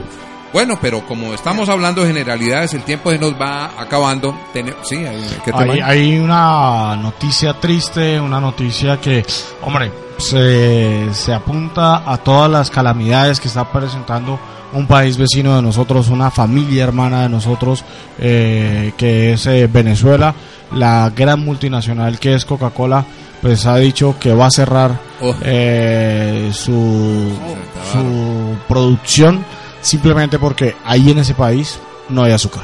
[0.52, 4.36] Bueno, pero como estamos hablando de generalidades, el tiempo se nos va acabando.
[4.84, 5.06] sí,
[5.54, 9.24] hay, hay, una noticia triste, una noticia que,
[9.62, 14.39] hombre, se, se apunta a todas las calamidades que está presentando
[14.74, 17.84] un país vecino de nosotros, una familia hermana de nosotros,
[18.20, 20.34] eh, que es eh, Venezuela.
[20.74, 23.04] La gran multinacional que es Coca-Cola,
[23.41, 25.34] pues ha dicho que va a cerrar oh.
[25.41, 27.32] eh, su,
[27.91, 29.43] su producción
[29.82, 31.77] simplemente porque ahí en ese país
[32.09, 32.63] no hay azúcar.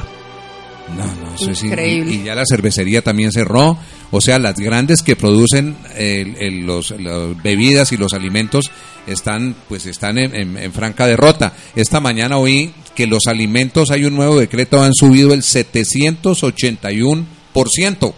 [0.96, 2.12] No, no, Increíble.
[2.12, 3.76] Y, ya la cervecería también cerró.
[4.12, 5.76] O sea, las grandes que producen
[6.64, 8.70] los, las bebidas y los alimentos
[9.06, 11.54] están, pues, están en, en, franca derrota.
[11.74, 18.14] Esta mañana oí que los alimentos, hay un nuevo decreto, han subido el 781%.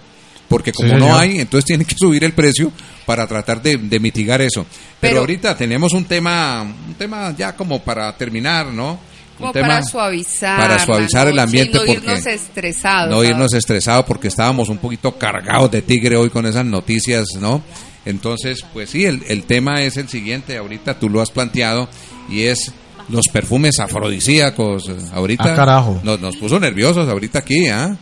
[0.49, 2.72] Porque como no hay, entonces tienen que subir el precio
[3.05, 4.66] para tratar de, mitigar eso.
[5.01, 8.99] Pero, ahorita tenemos un tema, un tema ya como para terminar, ¿no?
[9.36, 10.59] Como para suavizar.
[10.59, 11.78] Para suavizar el ambiente.
[11.78, 13.11] no irnos estresados.
[13.11, 17.62] No irnos estresados porque estábamos un poquito cargados de tigre hoy con esas noticias, ¿no?
[18.05, 21.88] Entonces, pues sí, el, el tema es el siguiente, ahorita tú lo has planteado,
[22.28, 22.72] y es
[23.09, 24.90] los perfumes afrodisíacos.
[25.12, 26.01] Ahorita ah, carajo.
[26.03, 27.96] Nos, nos puso nerviosos ahorita aquí, ¿ah?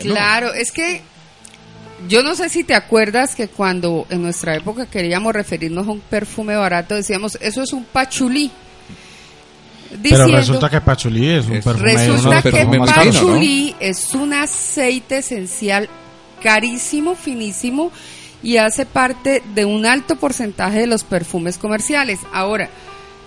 [0.00, 1.02] Claro, es que
[2.08, 6.00] yo no sé si te acuerdas que cuando en nuestra época queríamos referirnos a un
[6.00, 8.50] perfume barato, decíamos, eso es un pachulí.
[10.02, 15.88] Pero resulta que pachulí es un perfume Resulta que pachulí es un aceite esencial
[16.42, 17.90] carísimo, finísimo
[18.42, 22.20] y hace parte de un alto porcentaje de los perfumes comerciales.
[22.32, 22.68] Ahora,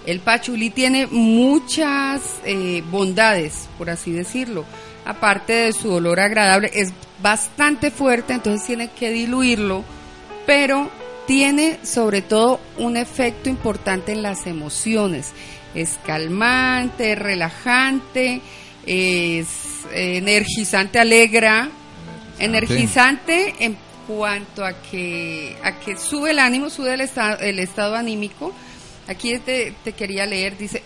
[0.05, 4.65] el pachulí tiene muchas eh, bondades, por así decirlo
[5.05, 9.83] aparte de su olor agradable, es bastante fuerte, entonces tiene que diluirlo,
[10.45, 10.89] pero
[11.27, 15.31] tiene sobre todo un efecto importante en las emociones.
[15.75, 18.41] Es calmante, relajante,
[18.85, 19.47] es
[19.91, 21.69] energizante, alegra,
[22.39, 23.77] energizante en
[24.07, 28.51] cuanto a que, a que sube el ánimo, sube el estado, el estado anímico.
[29.07, 30.81] Aquí te, te quería leer, dice,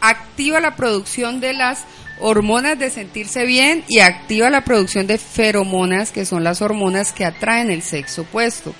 [0.00, 1.84] activa la producción de las
[2.20, 7.24] hormonas de sentirse bien y activa la producción de feromonas, que son las hormonas que
[7.24, 8.74] atraen el sexo opuesto.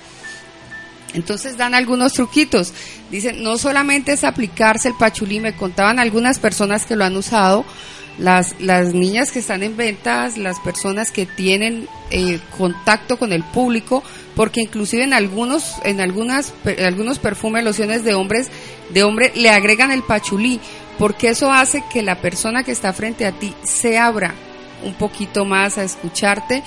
[1.13, 2.73] Entonces dan algunos truquitos.
[3.09, 7.65] Dicen, no solamente es aplicarse el pachulí, me contaban algunas personas que lo han usado,
[8.19, 13.43] las, las niñas que están en ventas, las personas que tienen eh, contacto con el
[13.43, 14.03] público,
[14.35, 16.53] porque inclusive en algunos, en algunas,
[16.85, 18.49] algunos perfumes, lociones de hombres,
[18.93, 20.59] de hombre, le agregan el pachulí
[20.99, 24.35] porque eso hace que la persona que está frente a ti se abra
[24.83, 26.61] un poquito más a escucharte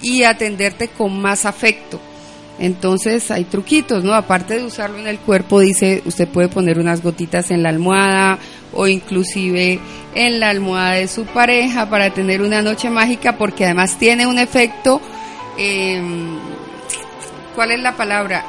[0.00, 2.00] y atenderte con más afecto.
[2.58, 4.14] Entonces hay truquitos, ¿no?
[4.14, 8.38] Aparte de usarlo en el cuerpo, dice, usted puede poner unas gotitas en la almohada
[8.72, 9.78] o inclusive
[10.14, 14.38] en la almohada de su pareja para tener una noche mágica porque además tiene un
[14.38, 15.00] efecto,
[15.58, 16.00] eh,
[17.54, 18.44] ¿cuál es la palabra?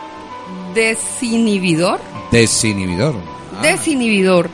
[0.74, 2.00] Desinhibidor.
[2.32, 3.16] Desinhibidor.
[3.58, 3.62] Ah.
[3.64, 4.50] Desinhibidor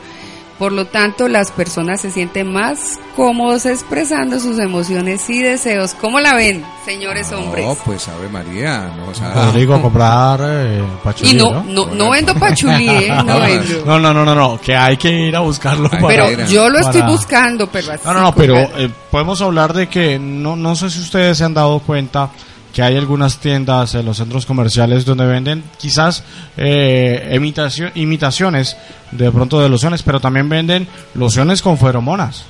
[0.62, 5.92] por lo tanto, las personas se sienten más cómodos expresando sus emociones y deseos.
[6.00, 7.66] ¿Cómo la ven, señores hombres?
[7.66, 11.86] No, pues Ave María, no, o sea, Rodrigo, a comprar eh, pachulí, y no, no,
[11.86, 13.08] no, vendo pachulí, ¿eh?
[13.26, 13.84] no vendo.
[13.84, 15.88] No, no, no, no, no, que hay que ir a buscarlo.
[15.90, 18.02] Ay, para- Pero yo lo estoy para- buscando, pero así.
[18.04, 21.42] No, no, no, pero eh, podemos hablar de que no, no sé si ustedes se
[21.42, 22.30] han dado cuenta
[22.72, 26.24] que hay algunas tiendas en los centros comerciales donde venden quizás
[26.56, 28.76] eh, imitacio- imitaciones
[29.10, 32.44] de pronto de lociones, pero también venden lociones con feromonas.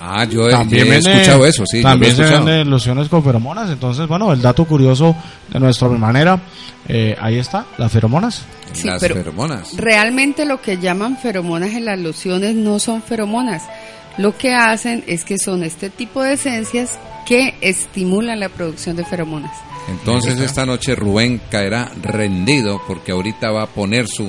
[0.00, 3.70] ah, yo he, También he venden- escuchado eso, sí, También se venden lociones con feromonas.
[3.70, 5.14] Entonces, bueno, el dato curioso
[5.52, 6.40] de nuestra manera,
[6.88, 8.42] eh, ahí está, las feromonas.
[8.72, 9.76] Sí, las pero feromonas.
[9.76, 13.62] Realmente lo que llaman feromonas en las lociones no son feromonas.
[14.18, 19.04] Lo que hacen es que son este tipo de esencias que estimulan la producción de
[19.04, 19.52] feromonas.
[19.88, 24.28] Entonces esta noche Rubén caerá rendido porque ahorita va a poner su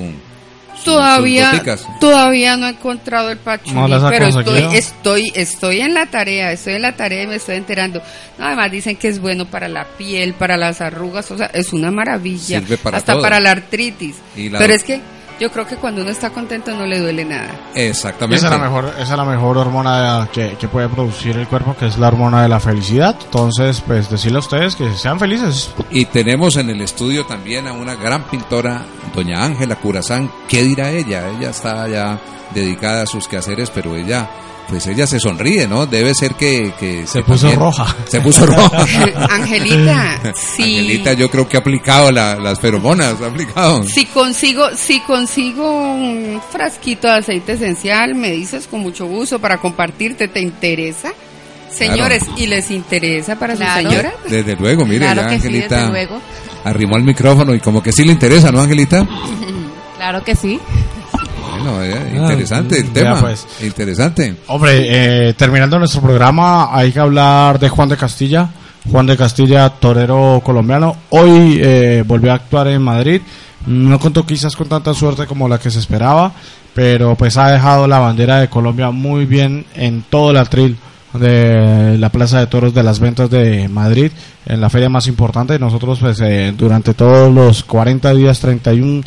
[0.84, 6.06] Todavía, sus todavía no he encontrado el pachulí, ¿No pero estoy, estoy, estoy en la
[6.06, 8.02] tarea, estoy en la tarea y me estoy enterando.
[8.38, 11.72] No, además dicen que es bueno para la piel, para las arrugas, o sea, es
[11.72, 13.22] una maravilla, Sirve para hasta todo.
[13.22, 14.16] para la artritis.
[14.36, 15.00] Y la- Pero es que
[15.40, 17.50] yo creo que cuando uno está contento no le duele nada.
[17.74, 18.36] Exactamente.
[18.36, 21.76] Esa es la mejor, esa es la mejor hormona que, que puede producir el cuerpo,
[21.76, 23.16] que es la hormona de la felicidad.
[23.24, 25.72] Entonces, pues decirle a ustedes que sean felices.
[25.90, 28.82] Y tenemos en el estudio también a una gran pintora,
[29.14, 30.30] doña Ángela Curazán.
[30.48, 31.28] ¿Qué dirá ella?
[31.28, 32.20] Ella está ya
[32.52, 34.28] dedicada a sus quehaceres, pero ella,
[34.68, 35.86] pues ella se sonríe, ¿no?
[35.86, 36.72] Debe ser que...
[36.80, 37.96] que Se que puso también- roja.
[38.08, 38.78] Se puso roja.
[39.30, 43.82] Angelita, si, Angelita yo creo que ha aplicado la- las feromonas, ha aplicado.
[43.84, 49.58] si consigo, si consigo un frasquito de aceite esencial, me dices con mucho gusto para
[49.58, 51.12] compartirte, ¿te interesa?
[51.70, 53.82] Señores, ¿y les interesa para Claro.
[53.82, 54.14] su señora?
[54.28, 56.20] Desde luego, mire, Claro ya que sí, Angelita desde luego.
[56.64, 59.06] arrimó el micrófono y como que sí le interesa, ¿no, Angelita?
[59.96, 60.60] Claro que sí.
[61.50, 63.46] Bueno, eh, interesante el tema, pues.
[63.62, 64.36] interesante.
[64.46, 68.48] Hombre, eh, terminando nuestro programa, hay que hablar de Juan de Castilla.
[68.90, 70.96] Juan de Castilla, torero colombiano.
[71.10, 73.22] Hoy eh, volvió a actuar en Madrid.
[73.66, 76.32] No contó quizás con tanta suerte como la que se esperaba,
[76.74, 80.76] pero pues ha dejado la bandera de Colombia muy bien en todo el atril
[81.14, 84.10] de la Plaza de Toros de las Ventas de Madrid,
[84.46, 85.58] en la feria más importante.
[85.58, 89.02] Nosotros pues eh, durante todos los 40 días, 31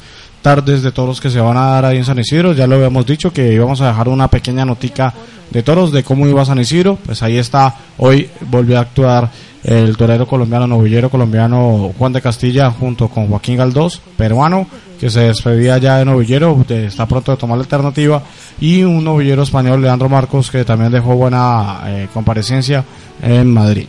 [0.48, 2.54] tardes de toros que se van a dar ahí en San Isidro.
[2.54, 5.14] Ya lo habíamos dicho que íbamos a dejar una pequeña notica
[5.50, 6.98] de toros de cómo iba San Isidro.
[7.06, 7.76] Pues ahí está.
[7.98, 9.30] Hoy volvió a actuar
[9.66, 14.68] el torero colombiano, novillero colombiano Juan de Castilla junto con Joaquín Galdós, peruano,
[14.98, 18.24] que se despedía ya de novillero, está pronto de tomar la alternativa,
[18.62, 22.86] y un novillero español, Leandro Marcos, que también dejó buena eh, comparecencia
[23.22, 23.88] en Madrid.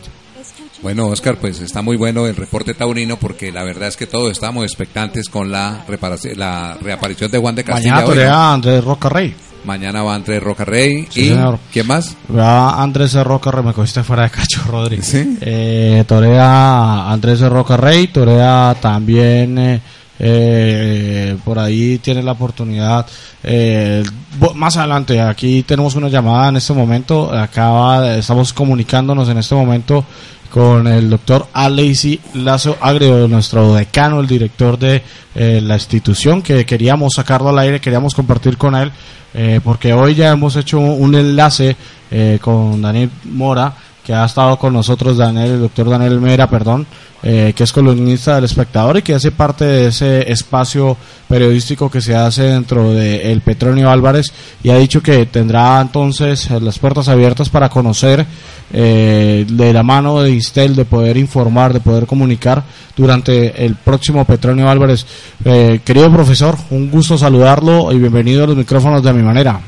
[0.81, 4.31] Bueno, Oscar, pues está muy bueno el reporte taurino porque la verdad es que todos
[4.31, 7.95] estamos expectantes con la reparación, la reaparición de Juan de Castilla.
[7.95, 8.51] Mañana hoy, ¿no?
[8.53, 9.35] Andrés Roca Rey.
[9.65, 11.59] Mañana va entre Roca Rey Sí, y señor.
[11.73, 12.15] ¿quién más?
[12.33, 15.05] Va Andrés Roca Rey, me cogiste fuera de cacho, Rodríguez.
[15.05, 15.37] Sí.
[15.41, 19.81] Eh, torea Andrés Roca Rey, torea también eh,
[20.17, 23.05] eh, por ahí tiene la oportunidad.
[23.43, 24.03] eh,
[24.55, 27.29] más adelante, aquí tenemos una llamada en este momento.
[27.33, 30.05] Acaba, estamos comunicándonos en este momento
[30.51, 35.03] con el doctor Alexi Lazo Agrio, nuestro decano, el director de
[35.35, 38.91] eh, la institución, que queríamos sacarlo al aire, queríamos compartir con él,
[39.33, 41.75] eh, porque hoy ya hemos hecho un enlace
[42.11, 43.73] eh, con Daniel Mora,
[44.05, 46.87] que ha estado con nosotros, Daniel, el doctor Daniel Mera, perdón,
[47.21, 50.95] eh, que es columnista del espectador y que hace parte de ese espacio
[51.27, 54.31] periodístico que se hace dentro de el Petronio Álvarez
[54.63, 58.25] y ha dicho que tendrá entonces eh, las puertas abiertas para conocer
[58.71, 62.63] eh, de la mano de Instel, de poder informar, de poder comunicar
[62.95, 65.05] durante el próximo Petronio Álvarez.
[65.43, 69.59] Eh, querido profesor, un gusto saludarlo y bienvenido a los micrófonos de mi manera.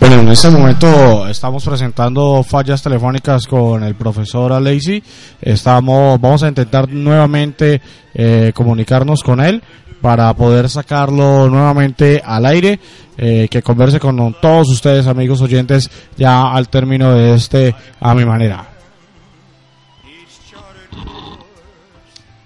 [0.00, 5.00] Bueno, en este momento estamos presentando fallas telefónicas con el profesor Alesi.
[5.40, 7.80] Estamos, vamos a intentar nuevamente
[8.12, 9.62] eh, comunicarnos con él
[10.02, 12.80] para poder sacarlo nuevamente al aire,
[13.16, 15.88] eh, que converse con todos ustedes amigos oyentes
[16.18, 18.68] ya al término de este a mi manera.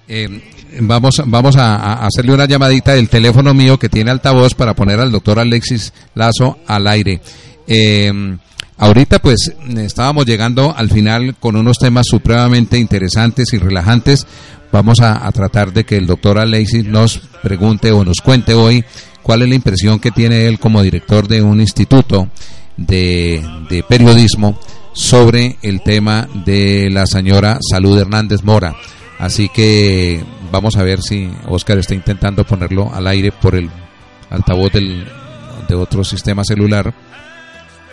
[0.07, 0.43] Eh,
[0.81, 5.11] vamos vamos a, hacerle una llamadita del teléfono mío que tiene altavoz para poner al
[5.11, 7.21] doctor Alexis Lazo al aire.
[7.67, 8.37] Eh,
[8.79, 14.27] ahorita pues estábamos llegando al final con unos temas supremamente interesantes y relajantes.
[14.72, 18.85] Vamos a, tratar de que el doctor Alexis nos pregunte o nos cuente hoy
[19.22, 22.29] cuál es la impresión que tiene él como director de un instituto
[22.77, 24.59] de, de periodismo
[24.93, 28.74] sobre el tema de la señora Salud Hernández Mora.
[29.18, 33.70] Así que vamos a ver si Oscar está intentando ponerlo al aire por el
[34.31, 35.07] altavoz del,
[35.68, 36.93] de otro sistema celular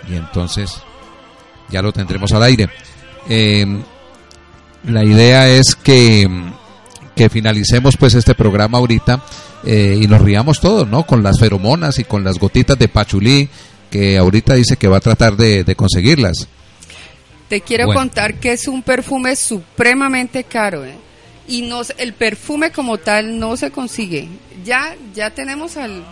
[0.10, 0.82] y entonces
[1.70, 2.70] ya lo tendremos al aire.
[3.30, 3.66] Eh,
[4.86, 6.30] la idea es que,
[7.16, 9.24] que, finalicemos pues este programa ahorita
[9.66, 11.04] eh, y nos riamos todos, ¿no?
[11.04, 13.50] Con las feromonas y con las gotitas de pachulí
[13.90, 16.48] que ahorita dice que va a tratar de, conseguirlas.
[17.48, 20.96] Te quiero contar que es un perfume supremamente caro, ¿eh?
[21.48, 24.28] y no, el perfume como tal no se consigue.
[24.66, 26.04] Ya, ya tenemos al,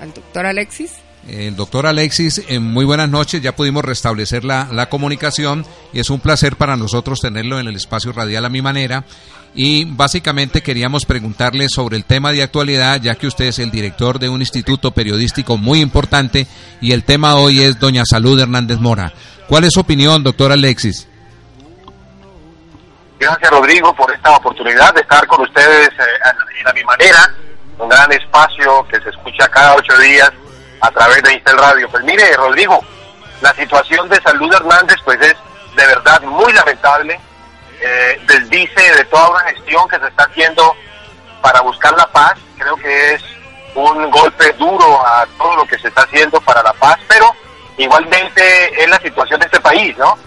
[0.00, 0.90] al doctor Alexis.
[1.28, 6.08] El doctor Alexis, en muy buenas noches, ya pudimos restablecer la, la, comunicación y es
[6.08, 9.04] un placer para nosotros tenerlo en el espacio radial a mi manera.
[9.54, 14.18] Y básicamente queríamos preguntarle sobre el tema de actualidad, ya que usted es el director
[14.18, 16.46] de un instituto periodístico muy importante
[16.80, 19.12] y el tema hoy es Doña Salud Hernández Mora.
[19.48, 21.08] ¿Cuál es su opinión, doctor Alexis?
[23.18, 27.34] Gracias Rodrigo por esta oportunidad de estar con ustedes eh, a mi manera,
[27.78, 30.30] un gran espacio que se escucha cada ocho días
[30.80, 31.88] a través de Instel Radio.
[31.90, 32.80] Pues mire Rodrigo,
[33.40, 35.36] la situación de Salud Hernández pues es
[35.76, 37.20] de verdad muy lamentable,
[37.80, 40.74] eh, desdice de toda una gestión que se está haciendo
[41.40, 43.22] para buscar la paz, creo que es
[43.74, 47.32] un golpe duro a todo lo que se está haciendo para la paz, pero
[47.76, 50.18] igualmente es la situación de este país, ¿no?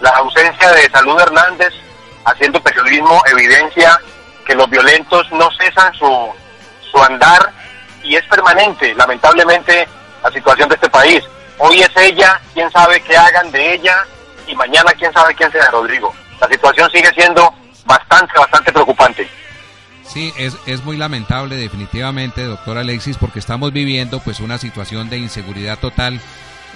[0.00, 1.72] La ausencia de Salud Hernández
[2.24, 3.98] haciendo periodismo evidencia
[4.44, 6.34] que los violentos no cesan su,
[6.90, 7.52] su andar
[8.06, 9.86] y es permanente, lamentablemente,
[10.22, 11.22] la situación de este país.
[11.58, 14.06] Hoy es ella, quién sabe qué hagan de ella
[14.46, 16.14] y mañana quién sabe quién sea Rodrigo.
[16.40, 17.52] La situación sigue siendo
[17.84, 19.28] bastante, bastante preocupante.
[20.04, 25.18] Sí, es, es muy lamentable definitivamente, doctor Alexis, porque estamos viviendo pues una situación de
[25.18, 26.20] inseguridad total.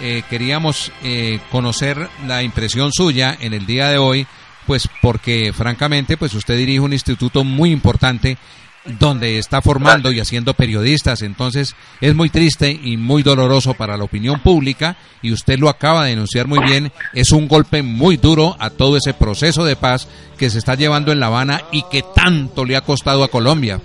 [0.00, 4.26] Eh, queríamos eh, conocer la impresión suya en el día de hoy
[4.66, 8.38] pues porque francamente pues usted dirige un instituto muy importante
[8.84, 14.04] donde está formando y haciendo periodistas, entonces es muy triste y muy doloroso para la
[14.04, 18.56] opinión pública y usted lo acaba de denunciar muy bien, es un golpe muy duro
[18.58, 20.08] a todo ese proceso de paz
[20.38, 23.80] que se está llevando en La Habana y que tanto le ha costado a Colombia.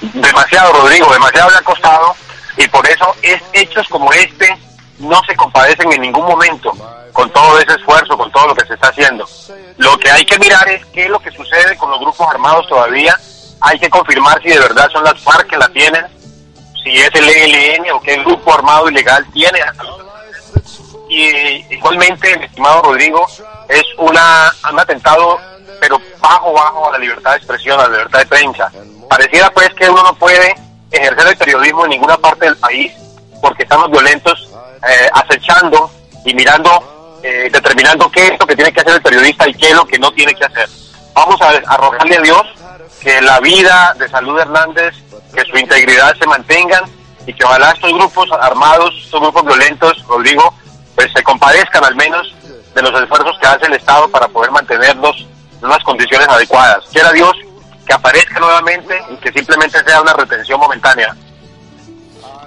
[0.00, 2.14] Demasiado, Rodrigo, demasiado le ha costado
[2.58, 4.54] y por eso es hechos como este
[4.98, 6.72] no se compadecen en ningún momento
[7.12, 9.26] con todo ese esfuerzo, con todo lo que se está haciendo.
[9.76, 12.66] Lo que hay que mirar es qué es lo que sucede con los grupos armados
[12.68, 13.16] todavía.
[13.60, 16.04] Hay que confirmar si de verdad son las FARC que la tienen,
[16.82, 19.60] si es el ELN o qué grupo armado ilegal tiene.
[21.08, 23.26] Y igualmente, mi estimado Rodrigo,
[23.68, 25.38] es una, un atentado,
[25.80, 28.72] pero bajo, bajo a la libertad de expresión, a la libertad de prensa.
[29.08, 30.54] Pareciera pues que uno no puede
[30.90, 32.92] ejercer el periodismo en ninguna parte del país
[33.44, 34.48] porque estamos violentos
[34.88, 35.90] eh, acechando
[36.24, 39.68] y mirando eh, determinando qué es lo que tiene que hacer el periodista y qué
[39.68, 40.66] es lo que no tiene que hacer.
[41.12, 42.42] Vamos a, arrojarle a Dios
[43.02, 44.94] que la vida de Salud Hernández,
[45.34, 46.84] que su integridad se mantengan
[47.26, 50.54] y que ojalá estos grupos armados, estos grupos violentos, Rodrigo,
[50.94, 52.34] pues se compadezcan al menos
[52.74, 55.26] de los esfuerzos que hace el Estado para poder mantenerlos
[55.60, 56.86] en unas condiciones adecuadas.
[56.90, 57.34] Quiera Dios
[57.86, 61.14] que aparezca nuevamente y que simplemente sea una retención momentánea.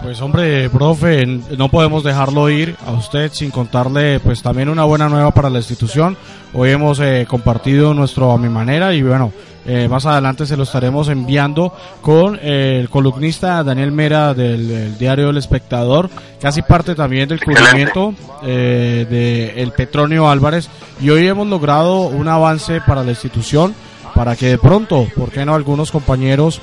[0.02, 5.10] Pues hombre, profe, no podemos dejarlo ir a usted sin contarle pues también una buena
[5.10, 6.16] nueva para la institución.
[6.54, 9.32] Hoy hemos eh, compartido nuestro a mi manera y bueno,
[9.66, 15.30] eh, más adelante se lo estaremos enviando con eh, el columnista Daniel Mera del, diario
[15.30, 20.70] El Espectador, casi parte también del cubrimiento de El Petronio Álvarez.
[21.02, 23.74] Y hoy hemos logrado un avance para la institución
[24.14, 26.62] para que de pronto, ¿por qué no algunos compañeros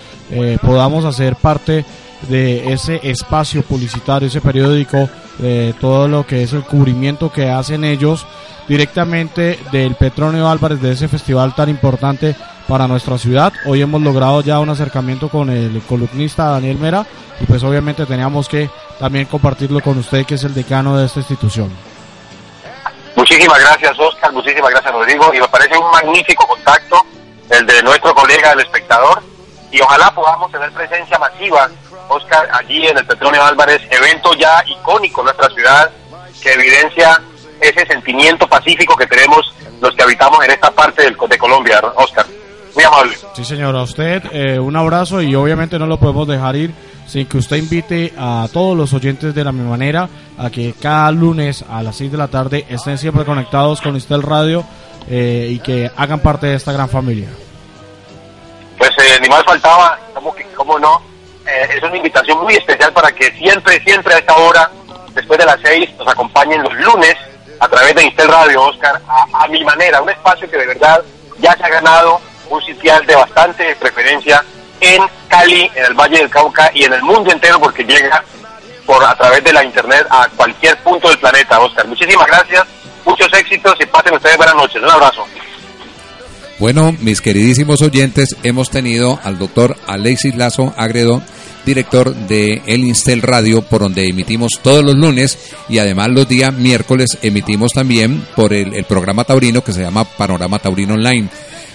[0.63, 1.85] podamos hacer parte
[2.25, 5.09] de ese espacio publicitario, ese periódico,
[5.39, 8.27] de todo lo que es el cubrimiento que hacen ellos
[8.69, 12.35] directamente del Petronio Álvarez, de ese festival tan importante
[12.69, 13.53] para nuestra ciudad.
[13.67, 17.07] Hoy hemos logrado ya un acercamiento con el columnista Daniel Mera
[17.41, 21.21] y pues obviamente teníamos que también compartirlo con usted que es el decano de esta
[21.21, 21.71] institución.
[23.17, 26.97] Muchísimas gracias Oscar, muchísimas gracias Rodrigo y me parece un magnífico contacto
[27.51, 29.23] el de nuestro colega el espectador
[29.71, 31.69] y ojalá podamos tener presencia masiva,
[32.09, 35.91] Oscar, allí en el Petróleo Álvarez, evento ya icónico en nuestra ciudad
[36.43, 37.21] que evidencia
[37.61, 42.27] ese sentimiento pacífico que tenemos los que habitamos en esta parte del, de Colombia, Oscar.
[42.75, 43.17] Muy amable.
[43.35, 46.75] Sí, señor, a usted eh, un abrazo y obviamente no lo podemos dejar ir
[47.07, 51.11] sin que usted invite a todos los oyentes de la misma manera a que cada
[51.11, 54.65] lunes a las 6 de la tarde estén siempre conectados con Istel Radio
[55.09, 57.29] eh, y que hagan parte de esta gran familia.
[58.79, 61.01] Pues eh, ni más faltaba, como que, cómo no,
[61.47, 64.71] eh, es una invitación muy especial para que siempre, siempre a esta hora,
[65.15, 67.17] después de las 6, nos acompañen los lunes
[67.61, 71.03] a través de Istel Radio, Oscar, a, a mi manera, un espacio que de verdad
[71.39, 72.21] ya se ha ganado
[72.51, 74.45] un sitial de bastante preferencia
[74.81, 78.23] en Cali, en el Valle del Cauca y en el mundo entero porque llega
[78.87, 81.87] por a través de la internet a cualquier punto del planeta, Oscar.
[81.87, 82.67] Muchísimas gracias,
[83.05, 84.83] muchos éxitos y pasen ustedes buenas noches.
[84.83, 85.27] Un abrazo.
[86.59, 91.21] Bueno, mis queridísimos oyentes, hemos tenido al doctor Alexis Lazo Agredo,
[91.67, 95.37] director de El Instel Radio, por donde emitimos todos los lunes
[95.69, 100.61] y además los días miércoles emitimos también por el, programa taurino que se llama Panorama
[100.61, 101.29] Taurino Online.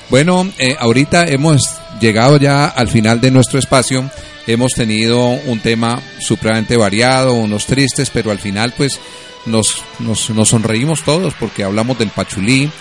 [0.09, 1.69] Bueno, eh, ahorita hemos
[1.99, 4.09] llegado ya al final de nuestro espacio.
[4.47, 8.97] Hemos tenido un tema supremamente variado, unos tristes, pero al final pues
[9.45, 12.71] nos, nos, nos sonreímos todos porque hablamos del Pachulí,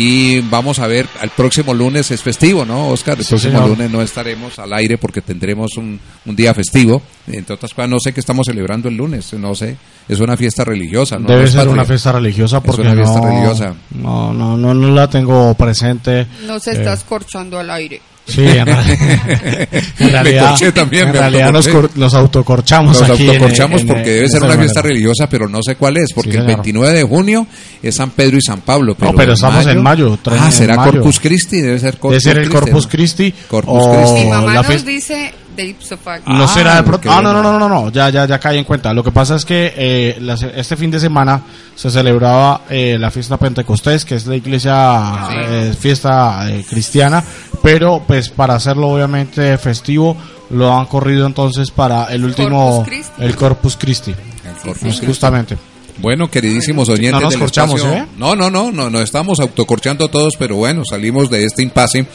[0.00, 3.18] y vamos a ver, el próximo lunes es festivo, ¿no, Oscar?
[3.18, 3.68] El Sí, próximo señor.
[3.70, 7.02] lunes no estaremos al aire porque tendremos un, un día festivo.
[7.26, 9.76] Entre otras cosas, no sé qué estamos celebrando el lunes, no sé.
[10.08, 11.26] Es una fiesta religiosa, ¿no?
[11.26, 11.72] Debe No es ser patria.
[11.74, 13.74] una fiesta religiosa Es porque una fiesta no, religiosa.
[13.96, 16.26] No, no, no, no la tengo presente.
[16.46, 18.00] No se Eh, está escorchando al aire.
[18.28, 19.68] Sí, en, en
[19.98, 24.00] Me realidad, también, en me realidad nos, cor- nos autocorchamos Nos aquí autocorchamos en- porque
[24.10, 26.56] en debe ser una fiesta religiosa, pero no sé cuál es, porque Sí, el señor.
[26.58, 27.46] 29 de junio
[27.82, 28.94] es San Pedro y San Pablo.
[28.94, 30.92] Pero, pero estamos en mayo, Ah, será mayo.
[30.92, 32.90] Corpus Christi, debe ser Corpus Debe ser el Christi, Corpus ¿no?
[32.90, 34.20] Christi Corpus o Christi.
[34.24, 36.22] Mi mamá la nos dice de.
[36.26, 37.10] No Ah, será de pronto.
[37.10, 38.92] Ah, no, no, no, no, no, ya, ya, ya caí en cuenta.
[38.94, 41.42] Lo que pasa es que eh, las- este fin de semana
[41.74, 47.22] se celebraba eh, la fiesta Pentecostés, que es la iglesia eh, fiesta eh, cristiana,
[47.62, 50.16] pero pues para hacerlo obviamente festivo
[50.50, 53.12] lo han corrido entonces para el último, Corpus Christi.
[53.22, 55.58] el Corpus Christi, El Corpus justamente.
[56.00, 58.06] Bueno, queridísimos oyentes No nos del corchamos, espacio- ¿eh?
[58.16, 62.06] No, no, no, no, no estamos autocorchando todos, pero bueno, salimos de este impasse.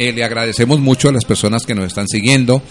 [0.00, 2.62] Eh, le agradecemos mucho a las personas que nos están siguiendo.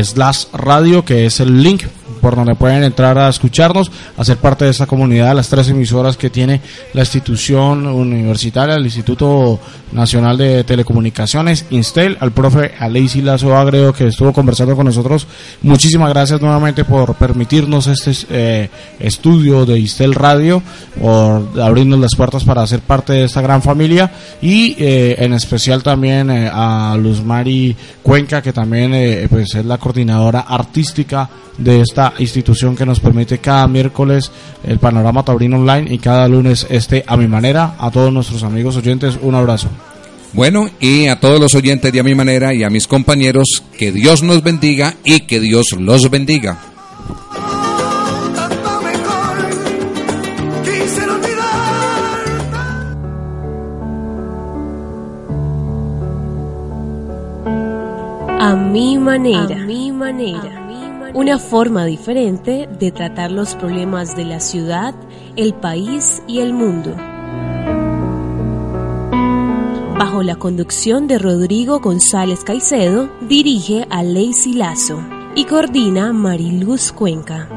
[0.03, 1.83] slash radio, que es el link
[2.23, 6.15] por donde pueden entrar a escucharnos, a ser parte de esta comunidad, las tres emisoras
[6.15, 6.61] que tiene
[6.93, 9.59] la institución universitaria, el Instituto
[9.91, 15.27] Nacional de Telecomunicaciones, Instel, al profe Alexi Lazo Agreo que estuvo conversando con nosotros.
[15.63, 18.69] Muchísimas gracias nuevamente por permitirnos este eh,
[18.99, 20.63] estudio de Instel Radio,
[21.01, 24.09] por abrirnos las puertas para ser parte de esta gran familia
[24.41, 28.93] y eh, en especial también eh, a Luz Mari Cuenca, que también
[29.29, 34.31] pues es la coordinadora artística de esta institución que nos permite cada miércoles
[34.63, 37.75] el panorama taurino online y cada lunes este a mi manera.
[37.79, 39.69] A todos nuestros amigos oyentes, un abrazo.
[40.33, 43.91] Bueno, y a todos los oyentes de a mi manera y a mis compañeros, que
[43.91, 46.57] Dios nos bendiga y que Dios los bendiga.
[58.39, 59.55] A mi manera.
[59.55, 60.62] A mi manera.
[61.13, 64.95] Una forma diferente de tratar los problemas de la ciudad,
[65.35, 66.95] el país y el mundo.
[70.03, 74.99] bajo la conducción de Rodrigo González Caicedo, dirige a Lacey Lazo
[75.33, 77.47] y coordina Mariluz Cuenca.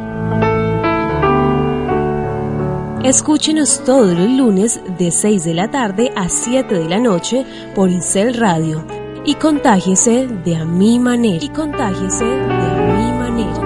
[3.02, 7.90] Escúchenos todos los lunes de 6 de la tarde a 7 de la noche por
[7.90, 8.84] Incel Radio
[9.24, 11.44] y contágiese de a mi manera.
[11.44, 12.95] Y contágiese de manera.
[13.36, 13.65] Contágiese